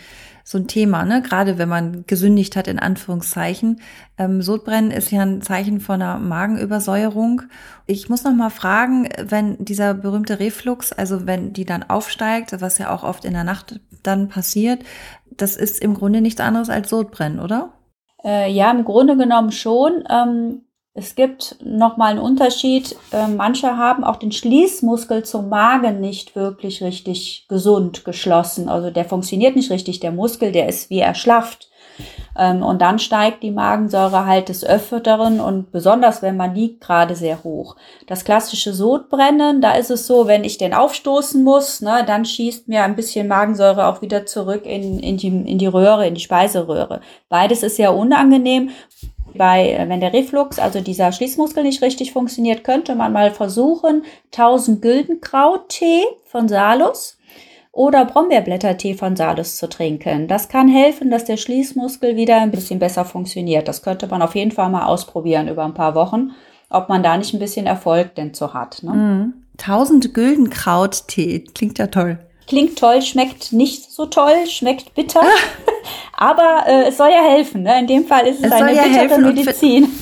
so 0.44 0.58
ein 0.58 0.68
Thema, 0.68 1.06
ne? 1.06 1.22
Gerade 1.22 1.58
wenn 1.58 1.70
man 1.70 2.06
gesündigt 2.08 2.56
hat, 2.56 2.68
in 2.68 2.80
Anführungszeichen. 2.80 3.82
Ähm, 4.18 4.42
Sodbrennen 4.42 4.92
ist 4.92 5.12
ja 5.12 5.22
ein 5.22 5.42
Zeichen 5.42 5.80
von 5.80 6.02
einer 6.02 6.18
Magenübersäuerung. 6.20 7.44
Ich 7.88 8.10
muss 8.10 8.24
noch 8.24 8.34
mal 8.34 8.50
fragen, 8.50 9.10
wenn 9.22 9.64
dieser 9.64 9.94
berühmte 9.94 10.40
Reflux, 10.40 10.94
also 10.94 11.26
wenn 11.26 11.54
die 11.54 11.66
dann 11.66 11.84
aufsteigt, 11.84 12.60
was 12.62 12.78
ja 12.78 12.94
auch 12.94 13.04
oft 13.04 13.26
in 13.26 13.34
der 13.34 13.44
Nacht 13.44 13.80
dann 14.04 14.30
passiert, 14.30 14.84
das 15.30 15.56
ist 15.56 15.82
im 15.82 15.94
Grunde 15.94 16.22
nichts 16.22 16.42
anderes 16.42 16.70
als 16.70 16.90
Sodbrennen, 16.90 17.40
oder? 17.40 17.74
Äh, 18.24 18.52
ja, 18.52 18.72
im 18.72 18.84
Grunde 18.86 19.18
genommen 19.18 19.52
schon. 19.52 20.04
Ähm, 20.10 20.62
es 20.94 21.16
gibt 21.16 21.56
nochmal 21.64 22.12
einen 22.12 22.20
Unterschied. 22.20 22.98
Äh, 23.12 23.28
manche 23.28 23.78
haben 23.78 24.04
auch 24.04 24.18
den 24.18 24.34
Schließmuskel 24.34 25.24
zum 25.24 25.48
Magen 25.48 26.02
nicht 26.02 26.36
wirklich 26.36 26.84
richtig 26.84 27.46
gesund 27.48 28.04
geschlossen. 28.04 28.68
Also 28.68 28.90
der 28.90 29.06
funktioniert 29.06 29.56
nicht 29.56 29.72
richtig. 29.72 30.02
Der 30.02 30.12
Muskel, 30.12 30.52
der 30.52 30.68
ist 30.68 30.90
wie 30.90 31.00
erschlafft. 31.00 31.70
Ähm, 32.38 32.64
und 32.64 32.82
dann 32.82 33.00
steigt 33.00 33.44
die 33.44 33.52
Magensäure 33.52 34.26
halt 34.26 34.50
des 34.50 34.64
Öfteren 34.64 35.40
und 35.40 35.72
besonders 35.72 36.22
wenn 36.22 36.38
man 36.38 36.56
liegt, 36.56 36.82
gerade 36.82 37.16
sehr 37.16 37.44
hoch. 37.44 37.76
Das 38.08 38.24
klassische 38.24 38.74
Sodbrennen, 38.74 39.62
da 39.62 39.74
ist 39.74 39.92
es 39.92 40.08
so, 40.08 40.28
wenn 40.28 40.44
ich 40.44 40.58
den 40.58 40.74
aufstoßen 40.74 41.44
muss, 41.44 41.82
ne, 41.82 42.04
dann 42.06 42.26
schießt 42.26 42.68
mir 42.68 42.84
ein 42.84 42.96
bisschen 42.96 43.28
Magensäure 43.28 43.88
auch 43.88 44.02
wieder 44.02 44.26
zurück 44.26 44.66
in, 44.66 45.00
in, 45.00 45.18
die, 45.18 45.28
in 45.28 45.58
die 45.58 45.68
Röhre, 45.68 46.08
in 46.08 46.16
die 46.16 46.22
Speiseröhre. 46.22 47.02
Beides 47.30 47.64
ist 47.64 47.78
ja 47.78 47.90
unangenehm. 47.90 48.70
Bei, 49.34 49.72
äh, 49.72 49.88
wenn 49.88 50.02
der 50.02 50.14
Reflux, 50.14 50.60
also 50.60 50.82
dieser 50.82 51.12
Schließmuskel 51.12 51.64
nicht 51.64 51.82
richtig 51.82 52.12
funktioniert, 52.12 52.64
könnte 52.64 52.96
man 52.96 53.14
mal 53.14 53.32
versuchen, 53.32 54.04
1000 54.32 54.82
Güldenkraut-Tee 54.82 56.04
von 56.26 56.48
Salus 56.50 57.18
oder 57.72 58.06
Brombeerblättertee 58.06 58.96
von 58.96 59.16
Salus 59.16 59.58
zu 59.58 59.70
trinken. 59.70 60.28
Das 60.28 60.50
kann 60.50 60.68
helfen, 60.68 61.10
dass 61.10 61.26
der 61.26 61.38
Schließmuskel 61.38 62.16
wieder 62.16 62.42
ein 62.42 62.52
bisschen 62.52 62.80
besser 62.80 63.06
funktioniert. 63.06 63.68
Das 63.68 63.82
könnte 63.82 64.08
man 64.08 64.22
auf 64.22 64.36
jeden 64.36 64.52
Fall 64.52 64.70
mal 64.70 64.86
ausprobieren 64.86 65.48
über 65.48 65.64
ein 65.64 65.74
paar 65.74 65.96
Wochen, 65.96 66.32
ob 66.70 66.90
man 66.90 67.04
da 67.04 67.18
nicht 67.18 67.34
ein 67.34 67.40
bisschen 67.40 67.66
Erfolg 67.66 68.16
denn 68.16 68.34
so 68.34 68.54
hat. 68.54 68.84
Ne? 68.84 68.92
Mhm. 68.92 69.34
1000 69.60 70.14
Güldenkraut-Tee, 70.14 71.46
klingt 71.54 71.78
ja 71.78 71.88
toll. 71.88 72.20
Klingt 72.48 72.78
toll, 72.78 73.02
schmeckt 73.02 73.54
nicht 73.54 73.92
so 73.92 74.08
toll, 74.08 74.46
schmeckt 74.48 74.94
bitter, 74.94 75.22
aber 76.18 76.66
äh, 76.68 76.90
es 76.90 76.98
soll 76.98 77.10
ja 77.10 77.24
helfen. 77.24 77.64
Ne? 77.64 77.80
In 77.80 77.88
dem 77.88 78.06
Fall 78.06 78.28
ist 78.28 78.40
es, 78.40 78.48
es 78.48 78.52
eine 78.52 78.76
ja 78.76 78.84
bittere 78.84 79.20
Medizin. 79.20 79.88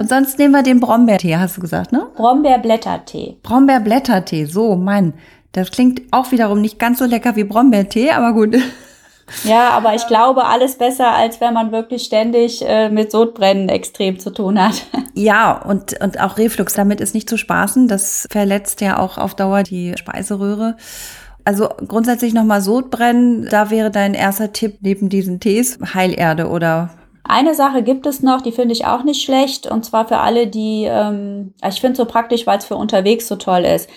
Und 0.00 0.08
sonst 0.08 0.38
nehmen 0.38 0.54
wir 0.54 0.62
den 0.62 0.80
Brombeertee, 0.80 1.36
hast 1.36 1.58
du 1.58 1.60
gesagt, 1.60 1.92
ne? 1.92 2.06
Brombeerblättertee. 2.16 3.36
Brombeerblättertee, 3.42 4.46
so, 4.46 4.74
Mann. 4.74 5.12
Das 5.52 5.70
klingt 5.70 6.02
auch 6.12 6.30
wiederum 6.30 6.60
nicht 6.60 6.78
ganz 6.78 6.98
so 6.98 7.04
lecker 7.04 7.36
wie 7.36 7.44
Brombeertee, 7.44 8.10
aber 8.12 8.32
gut. 8.32 8.56
Ja, 9.44 9.70
aber 9.70 9.94
ich 9.94 10.08
glaube, 10.08 10.44
alles 10.46 10.76
besser, 10.76 11.12
als 11.12 11.40
wenn 11.40 11.54
man 11.54 11.70
wirklich 11.70 12.02
ständig 12.02 12.66
äh, 12.66 12.90
mit 12.90 13.12
Sodbrennen 13.12 13.68
extrem 13.68 14.18
zu 14.18 14.30
tun 14.30 14.60
hat. 14.60 14.86
Ja, 15.14 15.60
und, 15.62 16.00
und 16.00 16.18
auch 16.20 16.38
Reflux, 16.38 16.72
damit 16.74 17.00
ist 17.00 17.14
nicht 17.14 17.28
zu 17.28 17.36
spaßen. 17.36 17.88
Das 17.88 18.26
verletzt 18.30 18.80
ja 18.80 18.98
auch 18.98 19.18
auf 19.18 19.34
Dauer 19.34 19.64
die 19.64 19.92
Speiseröhre. 19.96 20.76
Also 21.44 21.68
grundsätzlich 21.86 22.32
nochmal 22.32 22.62
Sodbrennen, 22.62 23.46
da 23.50 23.70
wäre 23.70 23.90
dein 23.90 24.14
erster 24.14 24.52
Tipp 24.52 24.78
neben 24.80 25.10
diesen 25.10 25.38
Tees 25.38 25.78
Heilerde 25.94 26.48
oder 26.48 26.90
eine 27.24 27.54
Sache 27.54 27.82
gibt 27.82 28.06
es 28.06 28.22
noch, 28.22 28.40
die 28.40 28.50
finde 28.50 28.72
ich 28.72 28.86
auch 28.86 29.04
nicht 29.04 29.22
schlecht, 29.22 29.66
und 29.66 29.84
zwar 29.84 30.08
für 30.08 30.18
alle, 30.18 30.48
die, 30.48 30.86
ähm, 30.88 31.54
ich 31.66 31.80
finde 31.80 31.92
es 31.92 31.98
so 31.98 32.04
praktisch, 32.04 32.46
weil 32.46 32.58
es 32.58 32.64
für 32.64 32.76
unterwegs 32.76 33.28
so 33.28 33.36
toll 33.36 33.60
ist. 33.60 33.88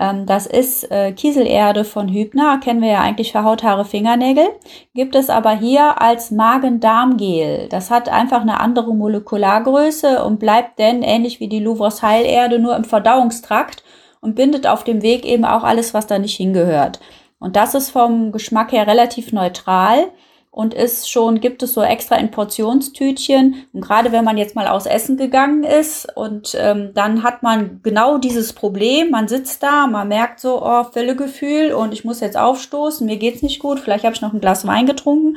Ähm, 0.00 0.24
das 0.24 0.46
ist 0.46 0.90
äh, 0.90 1.12
Kieselerde 1.12 1.84
von 1.84 2.08
Hübner, 2.08 2.58
kennen 2.58 2.80
wir 2.80 2.88
ja 2.88 3.00
eigentlich 3.02 3.32
für 3.32 3.44
Haut, 3.44 3.62
Haare, 3.62 3.84
Fingernägel. 3.84 4.48
Gibt 4.94 5.14
es 5.14 5.28
aber 5.28 5.50
hier 5.52 6.00
als 6.00 6.30
Magen-Darm-Gel. 6.30 7.68
Das 7.68 7.90
hat 7.90 8.08
einfach 8.08 8.40
eine 8.40 8.60
andere 8.60 8.94
Molekulargröße 8.94 10.24
und 10.24 10.40
bleibt 10.40 10.78
denn 10.78 11.02
ähnlich 11.02 11.38
wie 11.38 11.48
die 11.48 11.60
Louvres 11.60 12.02
Heilerde 12.02 12.58
nur 12.58 12.74
im 12.76 12.84
Verdauungstrakt 12.84 13.84
und 14.22 14.34
bindet 14.34 14.66
auf 14.66 14.84
dem 14.84 15.02
Weg 15.02 15.26
eben 15.26 15.44
auch 15.44 15.64
alles, 15.64 15.92
was 15.92 16.06
da 16.06 16.18
nicht 16.18 16.36
hingehört. 16.36 16.98
Und 17.38 17.56
das 17.56 17.74
ist 17.74 17.90
vom 17.90 18.32
Geschmack 18.32 18.72
her 18.72 18.86
relativ 18.86 19.32
neutral 19.32 20.08
und 20.50 20.74
ist 20.74 21.08
schon, 21.10 21.40
gibt 21.40 21.62
es 21.62 21.74
so 21.74 21.82
extra 21.82 22.16
in 22.16 22.30
Portionstütchen. 22.30 23.66
Und 23.72 23.80
gerade 23.82 24.10
wenn 24.10 24.24
man 24.24 24.36
jetzt 24.36 24.56
mal 24.56 24.66
aus 24.66 24.86
Essen 24.86 25.16
gegangen 25.16 25.62
ist 25.62 26.08
und 26.16 26.56
ähm, 26.58 26.90
dann 26.94 27.22
hat 27.22 27.42
man 27.42 27.80
genau 27.82 28.18
dieses 28.18 28.52
Problem, 28.52 29.10
man 29.10 29.28
sitzt 29.28 29.62
da, 29.62 29.86
man 29.86 30.08
merkt 30.08 30.40
so, 30.40 30.60
oh, 30.62 30.84
Völlegefühl 30.84 31.72
und 31.72 31.92
ich 31.92 32.04
muss 32.04 32.20
jetzt 32.20 32.36
aufstoßen, 32.36 33.06
mir 33.06 33.16
geht's 33.16 33.42
nicht 33.42 33.60
gut, 33.60 33.78
vielleicht 33.78 34.04
habe 34.04 34.14
ich 34.14 34.22
noch 34.22 34.32
ein 34.32 34.40
Glas 34.40 34.66
Wein 34.66 34.86
getrunken. 34.86 35.36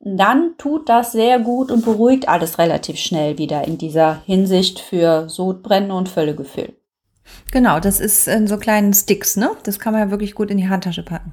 Dann 0.00 0.54
tut 0.58 0.88
das 0.88 1.12
sehr 1.12 1.40
gut 1.40 1.70
und 1.70 1.84
beruhigt 1.84 2.28
alles 2.28 2.58
relativ 2.58 2.98
schnell 2.98 3.36
wieder 3.38 3.66
in 3.66 3.78
dieser 3.78 4.22
Hinsicht 4.26 4.78
für 4.80 5.28
Sodbrennen 5.28 5.90
und 5.90 6.08
Völlegefühl. 6.08 6.77
Genau, 7.50 7.80
das 7.80 7.98
ist 7.98 8.28
in 8.28 8.46
so 8.46 8.58
kleinen 8.58 8.92
Sticks, 8.92 9.36
ne? 9.36 9.50
Das 9.62 9.78
kann 9.78 9.92
man 9.92 10.02
ja 10.02 10.10
wirklich 10.10 10.34
gut 10.34 10.50
in 10.50 10.58
die 10.58 10.68
Handtasche 10.68 11.02
packen. 11.02 11.32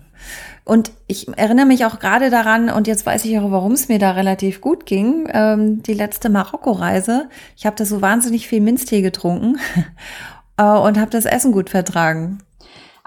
Und 0.64 0.92
ich 1.08 1.28
erinnere 1.38 1.66
mich 1.66 1.86
auch 1.86 2.00
gerade 2.00 2.30
daran, 2.30 2.70
und 2.70 2.88
jetzt 2.88 3.06
weiß 3.06 3.26
ich 3.26 3.38
auch, 3.38 3.52
warum 3.52 3.74
es 3.74 3.90
mir 3.90 4.00
da 4.00 4.12
relativ 4.12 4.62
gut 4.62 4.86
ging, 4.86 5.28
ähm, 5.32 5.84
die 5.84 5.94
letzte 5.94 6.30
Marokko-Reise. 6.30 7.30
Ich 7.58 7.66
habe 7.66 7.76
da 7.76 7.86
so 7.86 8.02
wahnsinnig 8.02 8.48
viel 8.48 8.62
Minztee 8.62 9.02
getrunken 9.02 9.60
äh, 10.58 10.64
und 10.64 11.00
habe 11.00 11.12
das 11.12 11.26
Essen 11.26 11.52
gut 11.52 11.70
vertragen. 11.70 12.40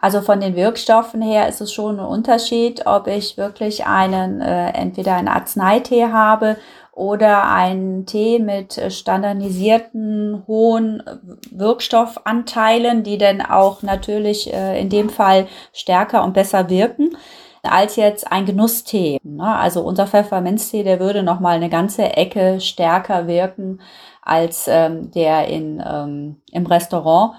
Also 0.01 0.20
von 0.20 0.40
den 0.40 0.55
Wirkstoffen 0.55 1.20
her 1.20 1.48
ist 1.48 1.61
es 1.61 1.72
schon 1.72 1.98
ein 1.98 2.07
Unterschied, 2.07 2.87
ob 2.87 3.09
ich 3.09 3.37
wirklich 3.37 3.87
einen, 3.87 4.40
äh, 4.40 4.68
entweder 4.68 5.16
einen 5.16 5.27
Arzneitee 5.27 6.07
habe 6.07 6.57
oder 6.98 7.48
einen 7.48 8.06
Tee 8.06 8.40
mit 8.40 8.80
standardisierten 8.92 10.42
hohen 10.48 11.02
Wirkstoffanteilen, 11.50 13.04
die 13.04 13.18
dann 13.18 13.40
auch 13.40 13.82
natürlich 13.82 14.52
äh, 14.52 14.80
in 14.80 14.88
dem 14.88 15.08
Fall 15.08 15.46
stärker 15.72 16.24
und 16.24 16.34
besser 16.34 16.68
wirken 16.68 17.16
als 17.62 17.96
jetzt 17.96 18.30
ein 18.30 18.46
Genusstee. 18.46 19.18
Ne? 19.22 19.44
Also 19.44 19.82
unser 19.82 20.06
Pfefferminztee, 20.06 20.82
der 20.82 21.00
würde 21.00 21.22
noch 21.22 21.40
mal 21.40 21.56
eine 21.56 21.68
ganze 21.68 22.16
Ecke 22.16 22.61
stärker 22.61 23.26
wirken 23.26 23.80
als 24.22 24.66
ähm, 24.68 25.11
der 25.12 25.48
in, 25.48 25.82
ähm, 25.87 26.37
im 26.52 26.66
Restaurant. 26.66 27.34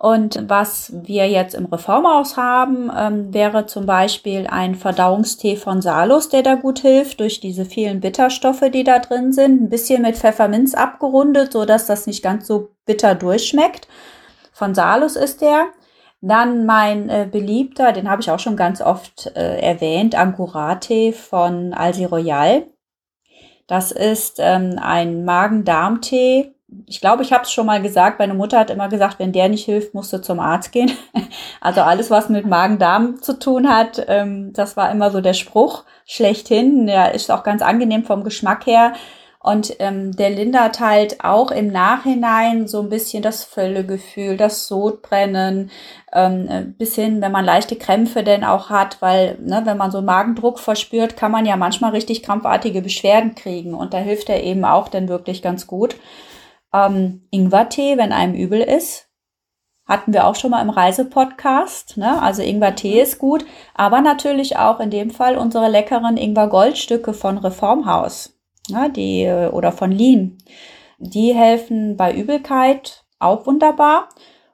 Und 0.00 0.44
was 0.48 0.92
wir 0.94 1.28
jetzt 1.28 1.56
im 1.56 1.64
Reformhaus 1.64 2.36
haben, 2.36 2.88
ähm, 2.96 3.34
wäre 3.34 3.66
zum 3.66 3.84
Beispiel 3.84 4.46
ein 4.46 4.76
Verdauungstee 4.76 5.56
von 5.56 5.82
Salus, 5.82 6.28
der 6.28 6.44
da 6.44 6.54
gut 6.54 6.78
hilft, 6.78 7.18
durch 7.18 7.40
diese 7.40 7.64
vielen 7.64 7.98
Bitterstoffe, 7.98 8.62
die 8.72 8.84
da 8.84 9.00
drin 9.00 9.32
sind. 9.32 9.60
Ein 9.60 9.68
bisschen 9.68 10.02
mit 10.02 10.16
Pfefferminz 10.16 10.74
abgerundet, 10.74 11.52
so 11.52 11.64
dass 11.64 11.86
das 11.86 12.06
nicht 12.06 12.22
ganz 12.22 12.46
so 12.46 12.70
bitter 12.86 13.16
durchschmeckt. 13.16 13.88
Von 14.52 14.72
Salus 14.72 15.16
ist 15.16 15.40
der. 15.40 15.66
Dann 16.20 16.64
mein 16.64 17.08
äh, 17.08 17.28
beliebter, 17.28 17.90
den 17.90 18.08
habe 18.08 18.22
ich 18.22 18.30
auch 18.30 18.38
schon 18.38 18.56
ganz 18.56 18.80
oft 18.80 19.32
äh, 19.34 19.58
erwähnt, 19.60 20.14
Angurate 20.14 21.12
von 21.12 21.74
Alsi 21.74 22.04
Royal. 22.04 22.66
Das 23.66 23.90
ist 23.90 24.36
ähm, 24.38 24.78
ein 24.80 25.24
Magen-Darm-Tee 25.24 26.54
ich 26.86 27.00
glaube, 27.00 27.22
ich 27.22 27.32
habe 27.32 27.44
es 27.44 27.52
schon 27.52 27.66
mal 27.66 27.80
gesagt, 27.80 28.18
meine 28.18 28.34
Mutter 28.34 28.58
hat 28.58 28.70
immer 28.70 28.88
gesagt, 28.88 29.18
wenn 29.18 29.32
der 29.32 29.48
nicht 29.48 29.64
hilft, 29.64 29.94
musst 29.94 30.12
du 30.12 30.20
zum 30.20 30.40
Arzt 30.40 30.72
gehen. 30.72 30.90
Also 31.60 31.80
alles, 31.80 32.08
was 32.08 32.28
mit 32.28 32.46
Magen-Darm 32.46 33.20
zu 33.20 33.36
tun 33.36 33.68
hat, 33.68 34.04
ähm, 34.06 34.52
das 34.52 34.76
war 34.76 34.92
immer 34.92 35.10
so 35.10 35.20
der 35.20 35.34
Spruch 35.34 35.84
schlechthin. 36.06 36.86
Der 36.86 37.14
ist 37.14 37.32
auch 37.32 37.42
ganz 37.42 37.62
angenehm 37.62 38.04
vom 38.04 38.22
Geschmack 38.22 38.64
her. 38.66 38.92
Und 39.40 39.74
ähm, 39.80 40.12
der 40.12 40.30
lindert 40.30 40.78
halt 40.78 41.24
auch 41.24 41.50
im 41.50 41.68
Nachhinein 41.68 42.68
so 42.68 42.80
ein 42.80 42.88
bisschen 42.88 43.22
das 43.22 43.42
Völlegefühl, 43.44 44.36
das 44.36 44.68
Sodbrennen, 44.68 45.70
ähm, 46.12 46.74
bis 46.78 46.94
hin, 46.94 47.20
wenn 47.20 47.32
man 47.32 47.44
leichte 47.44 47.76
Krämpfe 47.76 48.22
denn 48.22 48.44
auch 48.44 48.70
hat, 48.70 49.02
weil 49.02 49.36
ne, 49.40 49.62
wenn 49.64 49.76
man 49.76 49.90
so 49.90 50.00
Magendruck 50.00 50.60
verspürt, 50.60 51.16
kann 51.16 51.32
man 51.32 51.44
ja 51.44 51.56
manchmal 51.56 51.90
richtig 51.90 52.22
krampfartige 52.22 52.82
Beschwerden 52.82 53.34
kriegen. 53.34 53.74
Und 53.74 53.94
da 53.94 53.98
hilft 53.98 54.28
er 54.28 54.42
eben 54.44 54.64
auch 54.64 54.88
dann 54.88 55.08
wirklich 55.08 55.42
ganz 55.42 55.66
gut. 55.66 55.96
Ähm, 56.72 57.26
Ingwertee, 57.30 57.96
wenn 57.96 58.12
einem 58.12 58.34
übel 58.34 58.60
ist. 58.60 59.08
Hatten 59.86 60.12
wir 60.12 60.26
auch 60.26 60.34
schon 60.34 60.50
mal 60.50 60.60
im 60.60 60.70
Reisepodcast. 60.70 61.96
Ne? 61.96 62.20
Also 62.20 62.42
Ingwertee 62.42 62.96
mhm. 62.96 63.02
ist 63.02 63.18
gut. 63.18 63.46
Aber 63.74 64.00
natürlich 64.00 64.56
auch 64.58 64.80
in 64.80 64.90
dem 64.90 65.10
Fall 65.10 65.36
unsere 65.36 65.68
leckeren 65.68 66.16
Ingwer-Goldstücke 66.16 67.14
von 67.14 67.38
Reformhaus. 67.38 68.38
Ne? 68.68 68.90
Die, 68.90 69.26
oder 69.50 69.72
von 69.72 69.90
Lean. 69.90 70.38
Die 70.98 71.34
helfen 71.34 71.96
bei 71.96 72.12
Übelkeit 72.12 73.04
auch 73.18 73.46
wunderbar. 73.46 74.08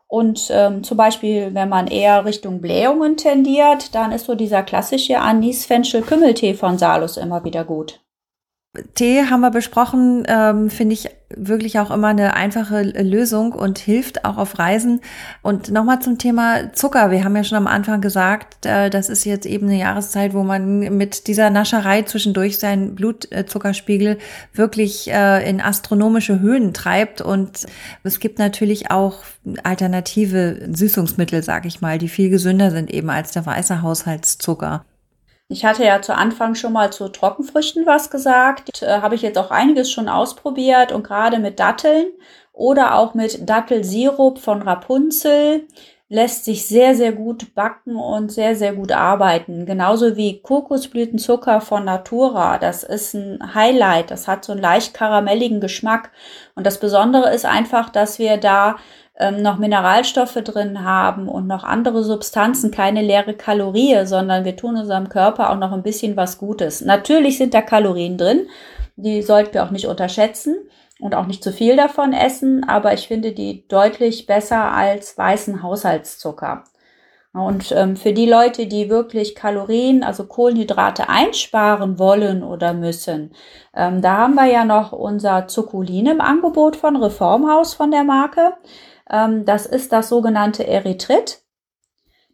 Und 0.06 0.48
ähm, 0.50 0.84
zum 0.84 0.96
Beispiel, 0.96 1.54
wenn 1.54 1.68
man 1.68 1.88
eher 1.88 2.24
Richtung 2.24 2.60
Blähungen 2.60 3.16
tendiert, 3.16 3.94
dann 3.94 4.12
ist 4.12 4.26
so 4.26 4.34
dieser 4.34 4.62
klassische 4.62 5.18
Anis-Fenchel-Kümmeltee 5.18 6.54
von 6.54 6.78
Salus 6.78 7.16
immer 7.16 7.42
wieder 7.42 7.64
gut. 7.64 8.03
Tee 8.94 9.22
haben 9.30 9.40
wir 9.40 9.50
besprochen, 9.50 10.24
ähm, 10.26 10.68
finde 10.68 10.94
ich 10.94 11.08
wirklich 11.36 11.78
auch 11.78 11.90
immer 11.90 12.08
eine 12.08 12.34
einfache 12.34 12.82
Lösung 12.82 13.52
und 13.52 13.78
hilft 13.78 14.24
auch 14.24 14.36
auf 14.36 14.58
Reisen. 14.58 15.00
Und 15.42 15.70
nochmal 15.70 16.00
zum 16.00 16.18
Thema 16.18 16.72
Zucker. 16.72 17.10
Wir 17.10 17.24
haben 17.24 17.36
ja 17.36 17.44
schon 17.44 17.58
am 17.58 17.66
Anfang 17.66 18.00
gesagt, 18.00 18.66
äh, 18.66 18.90
das 18.90 19.08
ist 19.08 19.24
jetzt 19.24 19.46
eben 19.46 19.68
eine 19.68 19.78
Jahreszeit, 19.78 20.34
wo 20.34 20.42
man 20.42 20.96
mit 20.96 21.28
dieser 21.28 21.50
Nascherei 21.50 22.02
zwischendurch 22.02 22.58
seinen 22.58 22.94
Blutzuckerspiegel 22.94 24.18
wirklich 24.52 25.10
äh, 25.10 25.48
in 25.48 25.60
astronomische 25.60 26.40
Höhen 26.40 26.74
treibt. 26.74 27.20
Und 27.20 27.66
es 28.02 28.18
gibt 28.18 28.38
natürlich 28.38 28.90
auch 28.90 29.22
alternative 29.62 30.68
Süßungsmittel, 30.72 31.42
sag 31.42 31.64
ich 31.66 31.80
mal, 31.80 31.98
die 31.98 32.08
viel 32.08 32.30
gesünder 32.30 32.70
sind 32.70 32.90
eben 32.90 33.10
als 33.10 33.32
der 33.32 33.46
weiße 33.46 33.82
Haushaltszucker. 33.82 34.84
Ich 35.54 35.64
hatte 35.64 35.84
ja 35.84 36.02
zu 36.02 36.16
Anfang 36.16 36.56
schon 36.56 36.72
mal 36.72 36.92
zu 36.92 37.08
Trockenfrüchten 37.08 37.86
was 37.86 38.10
gesagt. 38.10 38.82
Äh, 38.82 39.00
Habe 39.00 39.14
ich 39.14 39.22
jetzt 39.22 39.38
auch 39.38 39.52
einiges 39.52 39.88
schon 39.88 40.08
ausprobiert 40.08 40.90
und 40.90 41.04
gerade 41.04 41.38
mit 41.38 41.60
Datteln 41.60 42.06
oder 42.52 42.96
auch 42.96 43.14
mit 43.14 43.48
Dattelsirup 43.48 44.40
von 44.40 44.62
Rapunzel 44.62 45.68
lässt 46.08 46.44
sich 46.44 46.66
sehr, 46.66 46.96
sehr 46.96 47.12
gut 47.12 47.54
backen 47.54 47.94
und 47.94 48.32
sehr, 48.32 48.56
sehr 48.56 48.72
gut 48.72 48.90
arbeiten. 48.90 49.64
Genauso 49.64 50.16
wie 50.16 50.40
Kokosblütenzucker 50.42 51.60
von 51.60 51.84
Natura. 51.84 52.58
Das 52.58 52.82
ist 52.82 53.14
ein 53.14 53.54
Highlight. 53.54 54.10
Das 54.10 54.26
hat 54.26 54.44
so 54.44 54.52
einen 54.52 54.60
leicht 54.60 54.92
karamelligen 54.92 55.60
Geschmack. 55.60 56.10
Und 56.56 56.66
das 56.66 56.80
Besondere 56.80 57.32
ist 57.32 57.46
einfach, 57.46 57.90
dass 57.90 58.18
wir 58.18 58.38
da 58.38 58.76
ähm, 59.18 59.42
noch 59.42 59.58
Mineralstoffe 59.58 60.40
drin 60.44 60.84
haben 60.84 61.28
und 61.28 61.46
noch 61.46 61.64
andere 61.64 62.02
Substanzen, 62.02 62.70
keine 62.70 63.02
leere 63.02 63.34
Kalorie, 63.34 64.04
sondern 64.06 64.44
wir 64.44 64.56
tun 64.56 64.76
unserem 64.76 65.08
Körper 65.08 65.50
auch 65.50 65.58
noch 65.58 65.72
ein 65.72 65.82
bisschen 65.82 66.16
was 66.16 66.38
Gutes. 66.38 66.80
Natürlich 66.80 67.38
sind 67.38 67.54
da 67.54 67.62
Kalorien 67.62 68.18
drin, 68.18 68.48
die 68.96 69.22
sollten 69.22 69.54
wir 69.54 69.64
auch 69.64 69.70
nicht 69.70 69.86
unterschätzen 69.86 70.56
und 71.00 71.14
auch 71.14 71.26
nicht 71.26 71.42
zu 71.44 71.52
viel 71.52 71.76
davon 71.76 72.12
essen, 72.12 72.64
aber 72.64 72.94
ich 72.94 73.08
finde 73.08 73.32
die 73.32 73.66
deutlich 73.68 74.26
besser 74.26 74.72
als 74.72 75.16
weißen 75.16 75.62
Haushaltszucker. 75.62 76.64
Und 77.32 77.72
ähm, 77.72 77.96
für 77.96 78.12
die 78.12 78.28
Leute, 78.28 78.68
die 78.68 78.88
wirklich 78.88 79.34
Kalorien, 79.34 80.04
also 80.04 80.24
Kohlenhydrate 80.24 81.08
einsparen 81.08 81.98
wollen 81.98 82.44
oder 82.44 82.72
müssen, 82.72 83.32
ähm, 83.74 84.00
da 84.02 84.18
haben 84.18 84.34
wir 84.36 84.46
ja 84.46 84.64
noch 84.64 84.92
unser 84.92 85.48
Zuccolin 85.48 86.06
im 86.06 86.20
Angebot 86.20 86.76
von 86.76 86.94
Reformhaus 86.94 87.74
von 87.74 87.90
der 87.90 88.04
Marke. 88.04 88.52
Ähm, 89.10 89.44
das 89.44 89.66
ist 89.66 89.92
das 89.92 90.08
sogenannte 90.08 90.66
Erythrit. 90.66 91.40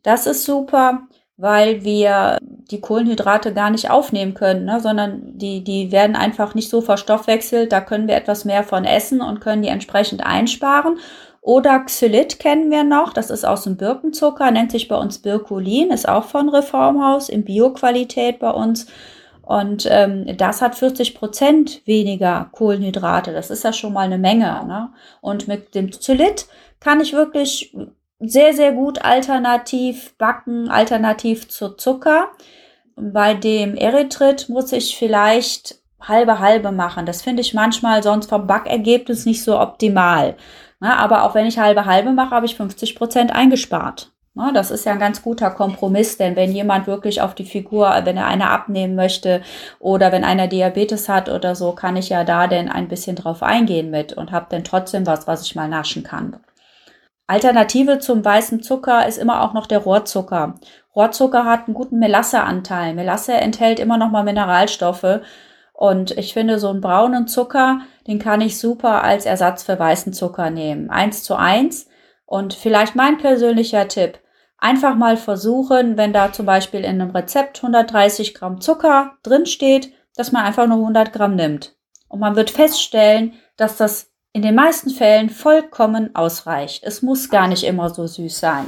Das 0.03 0.27
ist 0.27 0.45
super, 0.45 1.03
weil 1.37 1.85
wir 1.85 2.39
die 2.41 2.81
Kohlenhydrate 2.81 3.53
gar 3.53 3.71
nicht 3.71 3.91
aufnehmen 3.91 4.35
können, 4.35 4.65
ne, 4.65 4.81
sondern 4.81 5.39
die, 5.39 5.65
die 5.65 5.91
werden 5.93 6.17
einfach 6.17 6.55
nicht 6.55 6.71
so 6.71 6.81
verstoffwechselt. 6.81 7.73
Da 7.73 7.81
können 7.81 8.09
wir 8.09 8.17
etwas 8.17 8.45
mehr 8.45 8.63
von 8.63 8.85
essen 8.85 9.21
und 9.21 9.41
können 9.41 9.63
die 9.63 9.69
entsprechend 9.69 10.25
einsparen. 10.25 10.99
Oder 11.43 11.81
Xylit 11.81 12.39
kennen 12.39 12.71
wir 12.71 12.85
noch, 12.85 13.15
das 13.15 13.31
ist 13.31 13.47
aus 13.47 13.65
dem 13.65 13.77
Birkenzucker, 13.79 14.51
nennt 14.51 14.71
sich 14.71 14.89
bei 14.89 14.97
uns 14.97 15.19
Birkulin, 15.19 15.91
ist 15.91 16.07
auch 16.07 16.25
von 16.25 16.51
Reformhaus 16.51 17.31
in 17.31 17.45
Bioqualität 17.45 18.39
bei 18.39 18.51
uns. 18.51 18.87
Und 19.51 19.89
ähm, 19.91 20.37
das 20.37 20.63
hat 20.63 20.77
40 20.77 21.17
Prozent 21.17 21.83
weniger 21.85 22.51
Kohlenhydrate. 22.53 23.33
Das 23.33 23.51
ist 23.51 23.65
ja 23.65 23.73
schon 23.73 23.93
mal 23.93 24.03
eine 24.03 24.17
Menge. 24.17 24.65
Ne? 24.65 24.93
Und 25.21 25.49
mit 25.49 25.75
dem 25.75 25.91
Zylit 25.91 26.47
kann 26.79 27.01
ich 27.01 27.15
wirklich 27.15 27.77
sehr, 28.21 28.53
sehr 28.55 28.71
gut 28.71 29.05
alternativ 29.05 30.17
backen, 30.19 30.69
alternativ 30.69 31.49
zu 31.49 31.71
Zucker. 31.71 32.29
Bei 32.95 33.35
dem 33.35 33.75
Erythrit 33.75 34.49
muss 34.49 34.71
ich 34.71 34.97
vielleicht 34.97 35.81
halbe 36.01 36.39
halbe 36.39 36.71
machen. 36.71 37.05
Das 37.05 37.21
finde 37.21 37.41
ich 37.41 37.53
manchmal 37.53 38.05
sonst 38.05 38.31
vom 38.31 38.47
Backergebnis 38.47 39.27
nicht 39.27 39.43
so 39.43 39.59
optimal. 39.59 40.37
Na, 40.79 40.95
aber 40.99 41.25
auch 41.25 41.35
wenn 41.35 41.47
ich 41.47 41.59
halbe 41.59 41.87
halbe 41.87 42.13
mache, 42.13 42.37
habe 42.37 42.47
ich 42.47 42.55
50 42.55 42.95
Prozent 42.95 43.35
eingespart. 43.35 44.10
Na, 44.35 44.53
das 44.53 44.71
ist 44.71 44.85
ja 44.85 44.93
ein 44.93 45.01
ganz 45.01 45.23
guter 45.23 45.51
Kompromiss, 45.51 46.17
denn 46.17 46.37
wenn 46.37 46.53
jemand 46.53 46.87
wirklich 46.87 47.21
auf 47.21 47.35
die 47.35 47.45
Figur, 47.45 47.91
wenn 48.05 48.17
er 48.17 48.27
eine 48.27 48.49
abnehmen 48.51 48.95
möchte 48.95 49.43
oder 49.81 50.13
wenn 50.13 50.23
einer 50.23 50.47
Diabetes 50.47 51.09
hat 51.09 51.29
oder 51.29 51.57
so, 51.57 51.73
kann 51.73 51.97
ich 51.97 52.11
ja 52.11 52.23
da 52.23 52.47
denn 52.47 52.69
ein 52.69 52.87
bisschen 52.87 53.17
drauf 53.17 53.43
eingehen 53.43 53.91
mit 53.91 54.13
und 54.13 54.31
habe 54.31 54.47
dann 54.51 54.63
trotzdem 54.63 55.05
was, 55.05 55.27
was 55.27 55.43
ich 55.43 55.57
mal 55.57 55.69
naschen 55.69 56.05
kann. 56.05 56.37
Alternative 57.27 57.99
zum 57.99 58.25
weißen 58.25 58.63
Zucker 58.63 59.07
ist 59.07 59.19
immer 59.19 59.43
auch 59.43 59.53
noch 59.53 59.67
der 59.67 59.79
Rohrzucker. 59.79 60.55
Rohrzucker 60.95 61.45
hat 61.45 61.67
einen 61.67 61.75
guten 61.75 61.99
Melasseanteil. 61.99 62.95
Melasse 62.95 63.35
enthält 63.35 63.81
immer 63.81 63.99
noch 63.99 64.11
mal 64.11 64.25
Mineralstoffe. 64.25 65.21
Und 65.73 66.11
ich 66.19 66.35
finde, 66.35 66.59
so 66.59 66.69
einen 66.69 66.81
braunen 66.81 67.27
Zucker, 67.27 67.81
den 68.07 68.19
kann 68.19 68.41
ich 68.41 68.59
super 68.59 69.03
als 69.03 69.27
Ersatz 69.27 69.63
für 69.63 69.79
weißen 69.79 70.13
Zucker 70.13 70.51
nehmen. 70.51 70.91
Eins 70.91 71.23
zu 71.23 71.37
eins. 71.37 71.90
Und 72.31 72.55
vielleicht 72.55 72.95
mein 72.95 73.19
persönlicher 73.19 73.89
Tipp. 73.89 74.21
Einfach 74.57 74.95
mal 74.95 75.17
versuchen, 75.17 75.97
wenn 75.97 76.13
da 76.13 76.33
zum 76.33 76.47
Beispiel 76.47 76.81
in 76.81 77.01
einem 77.01 77.11
Rezept 77.11 77.59
130 77.59 78.35
Gramm 78.35 78.61
Zucker 78.61 79.15
drin 79.25 79.47
steht, 79.47 79.93
dass 80.15 80.31
man 80.31 80.45
einfach 80.45 80.69
nur 80.69 80.77
100 80.77 81.13
Gramm 81.13 81.35
nimmt. 81.35 81.75
Und 82.07 82.21
man 82.21 82.37
wird 82.37 82.51
feststellen, 82.51 83.33
dass 83.57 83.77
das 83.77 84.13
in 84.33 84.43
den 84.43 84.55
meisten 84.55 84.91
Fällen 84.91 85.29
vollkommen 85.29 86.15
ausreicht. 86.15 86.85
Es 86.85 87.03
muss 87.03 87.31
gar 87.31 87.49
nicht 87.49 87.65
immer 87.65 87.91
so 87.91 88.07
süß 88.07 88.39
sein. 88.39 88.67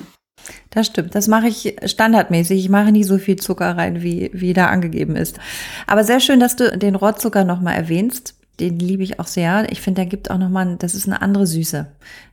Das 0.71 0.89
stimmt. 0.89 1.15
Das 1.15 1.29
mache 1.29 1.47
ich 1.47 1.77
standardmäßig. 1.85 2.59
Ich 2.59 2.69
mache 2.69 2.91
nie 2.91 3.05
so 3.05 3.19
viel 3.19 3.37
Zucker 3.37 3.77
rein, 3.77 4.03
wie, 4.03 4.31
wie 4.33 4.55
da 4.55 4.67
angegeben 4.67 5.15
ist. 5.15 5.39
Aber 5.87 6.03
sehr 6.03 6.19
schön, 6.19 6.41
dass 6.41 6.57
du 6.57 6.77
den 6.77 6.97
Rohrzucker 6.97 7.45
nochmal 7.45 7.77
erwähnst. 7.77 8.35
Den 8.61 8.79
liebe 8.79 9.03
ich 9.03 9.19
auch 9.19 9.27
sehr. 9.27 9.71
Ich 9.71 9.81
finde, 9.81 10.03
der 10.03 10.11
gibt 10.11 10.31
auch 10.31 10.39
nochmal, 10.39 10.77
das 10.79 10.95
ist 10.95 11.07
eine 11.07 11.23
andere 11.23 11.47
Süße. 11.47 11.87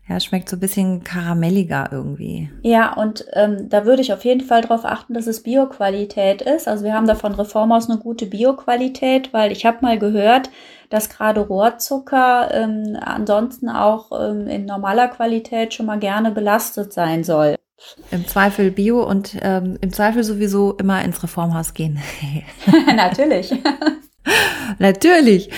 Ja, 0.09 0.19
schmeckt 0.19 0.49
so 0.49 0.57
ein 0.57 0.59
bisschen 0.59 1.03
karamelliger 1.03 1.89
irgendwie. 1.91 2.49
Ja, 2.63 2.93
und 2.93 3.25
ähm, 3.33 3.69
da 3.69 3.85
würde 3.85 4.01
ich 4.01 4.11
auf 4.11 4.25
jeden 4.25 4.41
Fall 4.41 4.61
darauf 4.61 4.83
achten, 4.83 5.13
dass 5.13 5.27
es 5.27 5.43
Bioqualität 5.43 6.41
ist. 6.41 6.67
Also 6.67 6.83
wir 6.83 6.93
haben 6.93 7.07
da 7.07 7.15
von 7.15 7.33
Reformhaus 7.33 7.89
eine 7.89 7.99
gute 7.99 8.25
Bioqualität, 8.25 9.33
weil 9.33 9.51
ich 9.51 9.65
habe 9.65 9.77
mal 9.81 9.99
gehört, 9.99 10.49
dass 10.89 11.09
gerade 11.09 11.41
Rohrzucker 11.41 12.49
ähm, 12.51 12.97
ansonsten 12.99 13.69
auch 13.69 14.11
ähm, 14.11 14.47
in 14.47 14.65
normaler 14.65 15.07
Qualität 15.09 15.75
schon 15.75 15.85
mal 15.85 15.99
gerne 15.99 16.31
belastet 16.31 16.91
sein 16.91 17.23
soll. 17.23 17.55
Im 18.11 18.27
Zweifel 18.27 18.71
Bio 18.71 19.07
und 19.07 19.37
ähm, 19.41 19.77
im 19.79 19.93
Zweifel 19.93 20.23
sowieso 20.23 20.73
immer 20.73 21.03
ins 21.03 21.21
Reformhaus 21.21 21.73
gehen. 21.73 21.99
Natürlich. 22.95 23.53
Natürlich. 24.79 25.49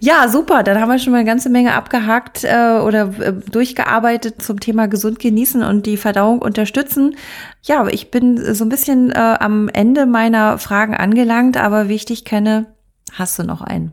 Ja, 0.00 0.28
super. 0.28 0.62
Dann 0.62 0.80
haben 0.80 0.90
wir 0.90 0.98
schon 0.98 1.12
mal 1.12 1.18
eine 1.18 1.28
ganze 1.28 1.50
Menge 1.50 1.74
abgehakt 1.74 2.44
äh, 2.44 2.80
oder 2.82 3.12
äh, 3.20 3.32
durchgearbeitet 3.32 4.42
zum 4.42 4.60
Thema 4.60 4.88
gesund 4.88 5.18
genießen 5.18 5.62
und 5.62 5.86
die 5.86 5.96
Verdauung 5.96 6.40
unterstützen. 6.40 7.16
Ja, 7.62 7.86
ich 7.88 8.10
bin 8.10 8.54
so 8.54 8.64
ein 8.64 8.68
bisschen 8.68 9.10
äh, 9.10 9.18
am 9.18 9.68
Ende 9.68 10.06
meiner 10.06 10.58
Fragen 10.58 10.94
angelangt, 10.94 11.56
aber 11.56 11.88
wie 11.88 11.94
ich 11.94 12.04
dich 12.04 12.24
kenne, 12.24 12.66
hast 13.12 13.38
du 13.38 13.42
noch 13.42 13.60
einen. 13.60 13.92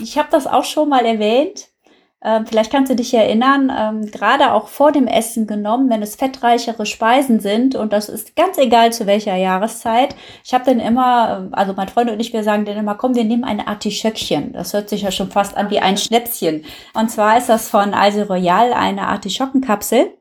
Ich 0.00 0.18
habe 0.18 0.28
das 0.30 0.46
auch 0.46 0.64
schon 0.64 0.88
mal 0.88 1.04
erwähnt. 1.04 1.68
Ähm, 2.26 2.44
vielleicht 2.44 2.72
kannst 2.72 2.90
du 2.90 2.96
dich 2.96 3.14
erinnern, 3.14 3.72
ähm, 3.74 4.10
gerade 4.10 4.52
auch 4.52 4.66
vor 4.66 4.90
dem 4.90 5.06
Essen 5.06 5.46
genommen, 5.46 5.88
wenn 5.88 6.02
es 6.02 6.16
fettreichere 6.16 6.84
Speisen 6.84 7.38
sind 7.38 7.76
und 7.76 7.92
das 7.92 8.08
ist 8.08 8.34
ganz 8.34 8.58
egal 8.58 8.92
zu 8.92 9.06
welcher 9.06 9.36
Jahreszeit. 9.36 10.16
Ich 10.44 10.52
habe 10.52 10.64
dann 10.64 10.80
immer, 10.80 11.38
ähm, 11.38 11.48
also 11.52 11.72
mein 11.76 11.86
Freund 11.86 12.10
und 12.10 12.18
ich, 12.18 12.32
wir 12.32 12.42
sagen 12.42 12.64
dann 12.64 12.76
immer, 12.76 12.96
komm, 12.96 13.14
wir 13.14 13.22
nehmen 13.22 13.44
ein 13.44 13.64
Artischöckchen. 13.64 14.52
Das 14.54 14.72
hört 14.74 14.88
sich 14.88 15.02
ja 15.02 15.12
schon 15.12 15.30
fast 15.30 15.56
an 15.56 15.70
wie 15.70 15.78
ein 15.78 15.96
Schnäpschen. 15.96 16.64
Und 16.94 17.12
zwar 17.12 17.38
ist 17.38 17.48
das 17.48 17.68
von 17.68 17.94
Alse 17.94 18.26
Royal 18.26 18.72
eine 18.72 19.06
Artischockenkapsel. 19.06 20.12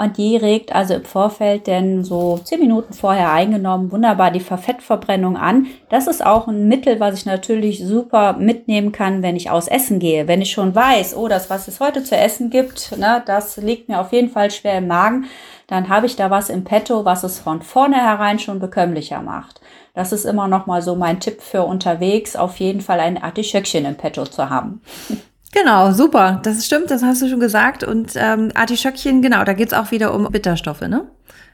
Und 0.00 0.16
die 0.16 0.36
regt 0.36 0.72
also 0.72 0.94
im 0.94 1.04
Vorfeld 1.04 1.66
denn 1.66 2.04
so 2.04 2.38
zehn 2.38 2.60
Minuten 2.60 2.92
vorher 2.92 3.32
eingenommen 3.32 3.90
wunderbar 3.90 4.30
die 4.30 4.38
Fettverbrennung 4.38 5.36
an. 5.36 5.66
Das 5.88 6.06
ist 6.06 6.24
auch 6.24 6.46
ein 6.46 6.68
Mittel, 6.68 7.00
was 7.00 7.18
ich 7.18 7.26
natürlich 7.26 7.84
super 7.84 8.34
mitnehmen 8.34 8.92
kann, 8.92 9.24
wenn 9.24 9.34
ich 9.34 9.50
aus 9.50 9.66
Essen 9.66 9.98
gehe. 9.98 10.28
Wenn 10.28 10.40
ich 10.40 10.52
schon 10.52 10.72
weiß, 10.72 11.16
oh, 11.16 11.26
das, 11.26 11.50
was 11.50 11.66
es 11.66 11.80
heute 11.80 12.04
zu 12.04 12.16
essen 12.16 12.48
gibt, 12.48 12.96
ne, 12.96 13.24
das 13.26 13.56
liegt 13.56 13.88
mir 13.88 14.00
auf 14.00 14.12
jeden 14.12 14.30
Fall 14.30 14.52
schwer 14.52 14.78
im 14.78 14.86
Magen, 14.86 15.24
dann 15.66 15.88
habe 15.88 16.06
ich 16.06 16.14
da 16.14 16.30
was 16.30 16.48
im 16.48 16.62
Petto, 16.62 17.04
was 17.04 17.24
es 17.24 17.40
von 17.40 17.60
vornherein 17.60 18.38
schon 18.38 18.60
bekömmlicher 18.60 19.20
macht. 19.20 19.60
Das 19.94 20.12
ist 20.12 20.26
immer 20.26 20.46
noch 20.46 20.66
mal 20.66 20.80
so 20.80 20.94
mein 20.94 21.18
Tipp 21.18 21.42
für 21.42 21.64
unterwegs, 21.64 22.36
auf 22.36 22.58
jeden 22.58 22.82
Fall 22.82 23.00
ein 23.00 23.20
Artischöckchen 23.20 23.84
im 23.84 23.96
Petto 23.96 24.24
zu 24.26 24.48
haben. 24.48 24.80
Genau, 25.52 25.92
super. 25.92 26.40
Das 26.42 26.64
stimmt, 26.64 26.90
das 26.90 27.02
hast 27.02 27.22
du 27.22 27.28
schon 27.28 27.40
gesagt. 27.40 27.82
Und 27.84 28.12
ähm, 28.16 28.52
Artischöckchen, 28.54 29.22
genau, 29.22 29.44
da 29.44 29.54
geht's 29.54 29.72
auch 29.72 29.90
wieder 29.90 30.14
um 30.14 30.30
Bitterstoffe, 30.30 30.82
ne? 30.82 31.10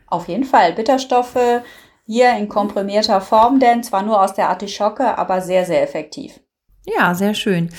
Auf 0.06 0.28
jeden 0.28 0.44
Fall. 0.44 0.72
Bitterstoffe 0.72 1.62
hier 2.06 2.32
in 2.36 2.48
komprimierter 2.48 3.20
Form, 3.20 3.60
denn 3.60 3.82
zwar 3.82 4.02
nur 4.02 4.20
aus 4.20 4.34
der 4.34 4.48
Artischocke, 4.48 5.16
aber 5.16 5.40
sehr, 5.40 5.64
sehr 5.64 5.82
effektiv. 5.82 6.40
Ja, 6.86 7.14
sehr 7.14 7.34
schön. 7.34 7.70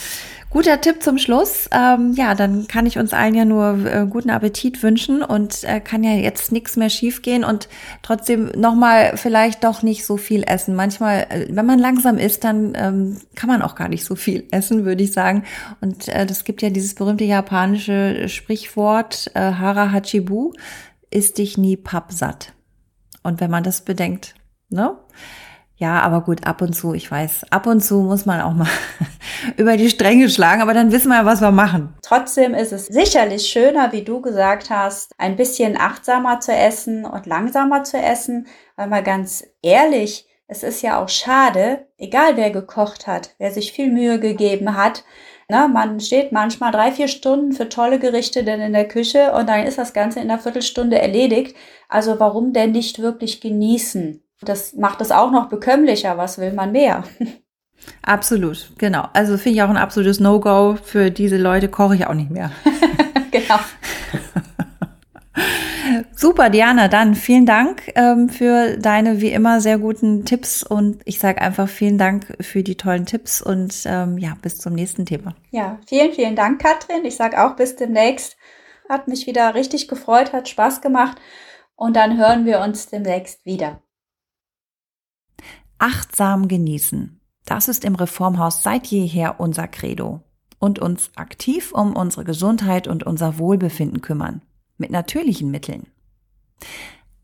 Guter 0.55 0.79
Tipp 0.79 1.03
zum 1.03 1.17
Schluss. 1.17 1.67
Ähm, 1.73 2.13
ja, 2.15 2.33
dann 2.33 2.67
kann 2.67 2.85
ich 2.85 2.97
uns 2.97 3.11
allen 3.11 3.35
ja 3.35 3.43
nur 3.43 3.85
äh, 3.85 4.07
guten 4.09 4.29
Appetit 4.29 4.81
wünschen 4.83 5.21
und 5.21 5.65
äh, 5.65 5.81
kann 5.81 6.01
ja 6.01 6.11
jetzt 6.11 6.53
nichts 6.53 6.77
mehr 6.77 6.89
schiefgehen 6.89 7.43
und 7.43 7.67
trotzdem 8.03 8.45
nochmal 8.55 9.17
vielleicht 9.17 9.65
doch 9.65 9.83
nicht 9.83 10.05
so 10.05 10.15
viel 10.15 10.43
essen. 10.43 10.73
Manchmal, 10.73 11.27
äh, 11.29 11.47
wenn 11.49 11.65
man 11.65 11.77
langsam 11.77 12.17
isst, 12.17 12.45
dann 12.45 12.71
ähm, 12.75 13.17
kann 13.35 13.49
man 13.49 13.61
auch 13.61 13.75
gar 13.75 13.89
nicht 13.89 14.05
so 14.05 14.15
viel 14.15 14.47
essen, 14.51 14.85
würde 14.85 15.03
ich 15.03 15.11
sagen. 15.11 15.43
Und 15.81 16.07
äh, 16.07 16.25
das 16.25 16.45
gibt 16.45 16.61
ja 16.61 16.69
dieses 16.69 16.95
berühmte 16.95 17.25
japanische 17.25 18.29
Sprichwort 18.29 19.31
äh, 19.33 19.39
Hara 19.39 19.91
Hachibu, 19.91 20.53
isst 21.11 21.37
dich 21.37 21.57
nie 21.57 21.75
pappsatt. 21.75 22.53
Und 23.23 23.41
wenn 23.41 23.51
man 23.51 23.63
das 23.63 23.81
bedenkt, 23.81 24.35
ne? 24.69 24.97
Ja, 25.77 25.99
aber 25.99 26.21
gut, 26.21 26.47
ab 26.47 26.61
und 26.61 26.73
zu, 26.73 26.93
ich 26.93 27.11
weiß, 27.11 27.47
ab 27.51 27.67
und 27.67 27.81
zu 27.81 27.99
muss 28.01 28.25
man 28.25 28.39
auch 28.39 28.53
mal 28.53 28.67
über 29.57 29.75
die 29.75 29.89
Stränge 29.89 30.29
schlagen, 30.29 30.61
aber 30.61 30.73
dann 30.73 30.93
wissen 30.93 31.09
wir 31.09 31.17
ja, 31.17 31.25
was 31.25 31.41
wir 31.41 31.51
machen. 31.51 31.93
Trotzdem 32.01 32.53
ist 32.53 32.71
es 32.71 32.85
sicherlich 32.85 33.47
schöner, 33.47 33.91
wie 33.91 34.03
du 34.03 34.21
gesagt 34.21 34.69
hast, 34.69 35.11
ein 35.17 35.35
bisschen 35.35 35.77
achtsamer 35.77 36.39
zu 36.39 36.53
essen 36.53 37.03
und 37.03 37.25
langsamer 37.25 37.83
zu 37.83 37.97
essen, 37.97 38.47
weil 38.77 38.88
mal 38.88 39.03
ganz 39.03 39.43
ehrlich, 39.61 40.27
es 40.47 40.63
ist 40.63 40.81
ja 40.81 41.03
auch 41.03 41.09
schade, 41.09 41.88
egal 41.97 42.38
wer 42.38 42.51
gekocht 42.51 43.05
hat, 43.05 43.35
wer 43.38 43.51
sich 43.51 43.73
viel 43.73 43.91
Mühe 43.91 44.19
gegeben 44.19 44.77
hat, 44.77 45.03
na, 45.47 45.67
man 45.67 45.99
steht 45.99 46.31
manchmal 46.31 46.71
drei, 46.71 46.91
vier 46.91 47.07
Stunden 47.07 47.51
für 47.51 47.69
tolle 47.69 47.99
Gerichte 47.99 48.43
denn 48.43 48.61
in 48.61 48.73
der 48.73 48.88
Küche 48.88 49.31
und 49.33 49.47
dann 49.47 49.65
ist 49.65 49.77
das 49.77 49.93
Ganze 49.93 50.19
in 50.19 50.31
einer 50.31 50.39
Viertelstunde 50.39 50.99
erledigt. 50.99 51.55
Also 51.88 52.19
warum 52.19 52.51
denn 52.51 52.71
nicht 52.71 52.99
wirklich 52.99 53.41
genießen? 53.41 54.24
Das 54.45 54.73
macht 54.73 55.01
es 55.01 55.12
auch 55.12 55.31
noch 55.31 55.49
bekömmlicher. 55.49 56.17
Was 56.17 56.38
will 56.38 56.53
man 56.53 56.71
mehr? 56.71 57.03
Absolut, 58.01 58.71
genau. 58.77 59.08
Also 59.13 59.38
finde 59.38 59.58
ich 59.58 59.63
auch 59.63 59.69
ein 59.69 59.77
absolutes 59.77 60.19
No-Go. 60.19 60.77
Für 60.81 61.12
diese 61.12 61.38
Leute 61.38 61.67
koche 61.67 61.95
ich 61.95 62.08
auch 62.08 62.13
nicht 62.13 62.31
mehr. 62.31 62.51
genau. 63.31 63.60
Super, 66.15 66.49
Diana, 66.49 66.88
dann 66.88 67.13
vielen 67.15 67.45
Dank 67.45 67.91
ähm, 67.95 68.29
für 68.29 68.77
deine 68.77 69.21
wie 69.21 69.31
immer 69.31 69.62
sehr 69.62 69.77
guten 69.77 70.25
Tipps 70.25 70.63
und 70.63 71.01
ich 71.05 71.19
sage 71.19 71.41
einfach 71.41 71.67
vielen 71.67 71.97
Dank 71.97 72.25
für 72.39 72.63
die 72.63 72.75
tollen 72.75 73.05
Tipps 73.05 73.41
und 73.41 73.84
ähm, 73.86 74.17
ja, 74.17 74.36
bis 74.41 74.58
zum 74.58 74.73
nächsten 74.73 75.05
Thema. 75.05 75.36
Ja, 75.51 75.77
vielen, 75.88 76.13
vielen 76.13 76.36
Dank, 76.36 76.62
Katrin. 76.62 77.05
Ich 77.05 77.15
sage 77.15 77.43
auch 77.43 77.55
bis 77.55 77.75
demnächst. 77.75 78.38
Hat 78.89 79.08
mich 79.08 79.27
wieder 79.27 79.55
richtig 79.55 79.88
gefreut, 79.88 80.31
hat 80.31 80.47
Spaß 80.47 80.81
gemacht 80.81 81.17
und 81.75 81.95
dann 81.95 82.17
hören 82.17 82.45
wir 82.45 82.62
uns 82.62 82.88
demnächst 82.88 83.45
wieder. 83.45 83.81
Achtsam 85.77 86.47
genießen. 86.47 87.19
Das 87.45 87.67
ist 87.67 87.85
im 87.85 87.95
Reformhaus 87.95 88.63
seit 88.63 88.88
jeher 88.88 89.39
unser 89.39 89.67
Credo. 89.67 90.21
Und 90.57 90.79
uns 90.79 91.11
aktiv 91.15 91.71
um 91.73 91.95
unsere 91.95 92.23
Gesundheit 92.23 92.88
und 92.88 93.03
unser 93.03 93.38
Wohlbefinden 93.38 94.01
kümmern. 94.01 94.41
Mit 94.77 94.89
natürlichen 94.89 95.51
Mitteln. 95.51 95.88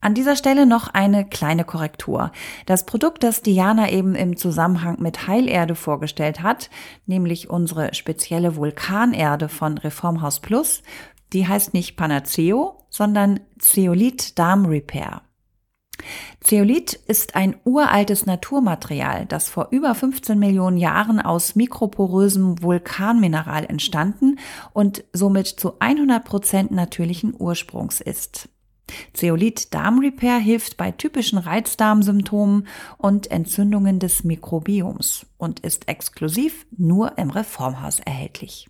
An 0.04 0.16
dieser 0.16 0.36
Stelle 0.36 0.66
noch 0.66 0.88
eine 0.88 1.26
kleine 1.26 1.64
Korrektur. 1.64 2.32
Das 2.66 2.88
Produkt, 2.88 3.24
das 3.24 3.44
Diana 3.44 3.92
eben 3.92 4.16
im 4.16 4.36
Zusammenhang 4.36 5.00
mit 5.00 5.28
Heilerde 5.28 5.76
vorgestellt 5.76 6.42
hat, 6.42 6.72
nämlich 7.06 7.52
unsere 7.52 7.94
spezielle 7.94 8.56
Vulkanerde 8.56 9.48
von 9.48 9.78
Reformhaus 9.78 10.40
Plus, 10.40 10.82
die 11.34 11.48
heißt 11.48 11.76
nicht 11.76 11.98
Panaceo, 11.98 12.80
sondern 12.90 13.42
Zeolit 13.60 14.40
Darm 14.40 14.66
Repair. 14.66 15.22
Zeolit 16.40 16.94
ist 16.94 17.36
ein 17.36 17.56
uraltes 17.64 18.26
Naturmaterial, 18.26 19.26
das 19.26 19.50
vor 19.50 19.68
über 19.72 19.94
15 19.96 20.38
Millionen 20.38 20.78
Jahren 20.78 21.20
aus 21.20 21.56
mikroporösem 21.56 22.62
Vulkanmineral 22.62 23.66
entstanden 23.66 24.40
und 24.74 25.04
somit 25.14 25.48
zu 25.48 25.80
100 25.80 26.24
Prozent 26.24 26.72
natürlichen 26.72 27.34
Ursprungs 27.38 28.02
ist. 28.02 28.50
Zeolit 29.14 29.74
Darmrepair 29.74 30.38
hilft 30.38 30.78
bei 30.78 30.92
typischen 30.92 31.38
Reizdarmsymptomen 31.38 32.68
und 32.98 33.32
Entzündungen 33.32 34.00
des 34.00 34.24
Mikrobioms 34.24 35.26
und 35.38 35.62
ist 35.62 35.88
exklusiv 35.88 36.66
nur 36.76 37.18
im 37.18 37.30
Reformhaus 37.30 38.00
erhältlich. 38.00 38.68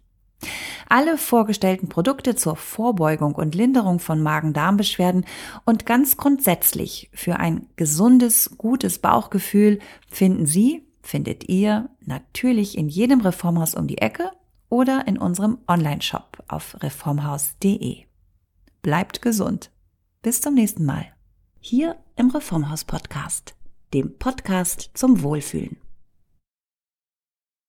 Alle 0.89 1.17
vorgestellten 1.17 1.89
Produkte 1.89 2.36
zur 2.36 2.56
Vorbeugung 2.56 3.36
und 3.36 3.56
Linderung 3.56 3.99
von 3.99 4.21
Magen-Darm-Beschwerden 4.21 5.25
und 5.65 5.86
ganz 5.86 6.17
grundsätzlich 6.17 7.10
für 7.13 7.38
ein 7.38 7.67
gesundes, 7.75 8.58
gutes 8.58 8.99
Bauchgefühl 8.99 9.80
finden 10.10 10.45
Sie, 10.45 10.86
findet 11.01 11.49
ihr 11.49 11.89
natürlich 12.06 12.77
in 12.77 12.89
jedem 12.89 13.21
Reformhaus 13.21 13.75
um 13.75 13.88
die 13.88 13.99
Ecke 13.99 14.32
oder 14.69 15.08
in 15.08 15.17
unserem 15.17 15.60
Online-Shop 15.67 16.43
auf 16.47 16.77
reformhaus.de. 16.82 18.06
bleibt 18.82 19.21
gesund. 19.21 19.71
Bis 20.21 20.39
zum 20.41 20.54
nächsten 20.54 20.86
Mal. 20.86 21.06
Hier 21.60 21.97
im 22.15 22.30
Reformhaus 22.30 22.86
Podcast, 22.86 23.56
dem 23.93 24.17
Podcast 24.17 24.91
zum 24.93 25.23
Wohlfühlen. 25.23 25.81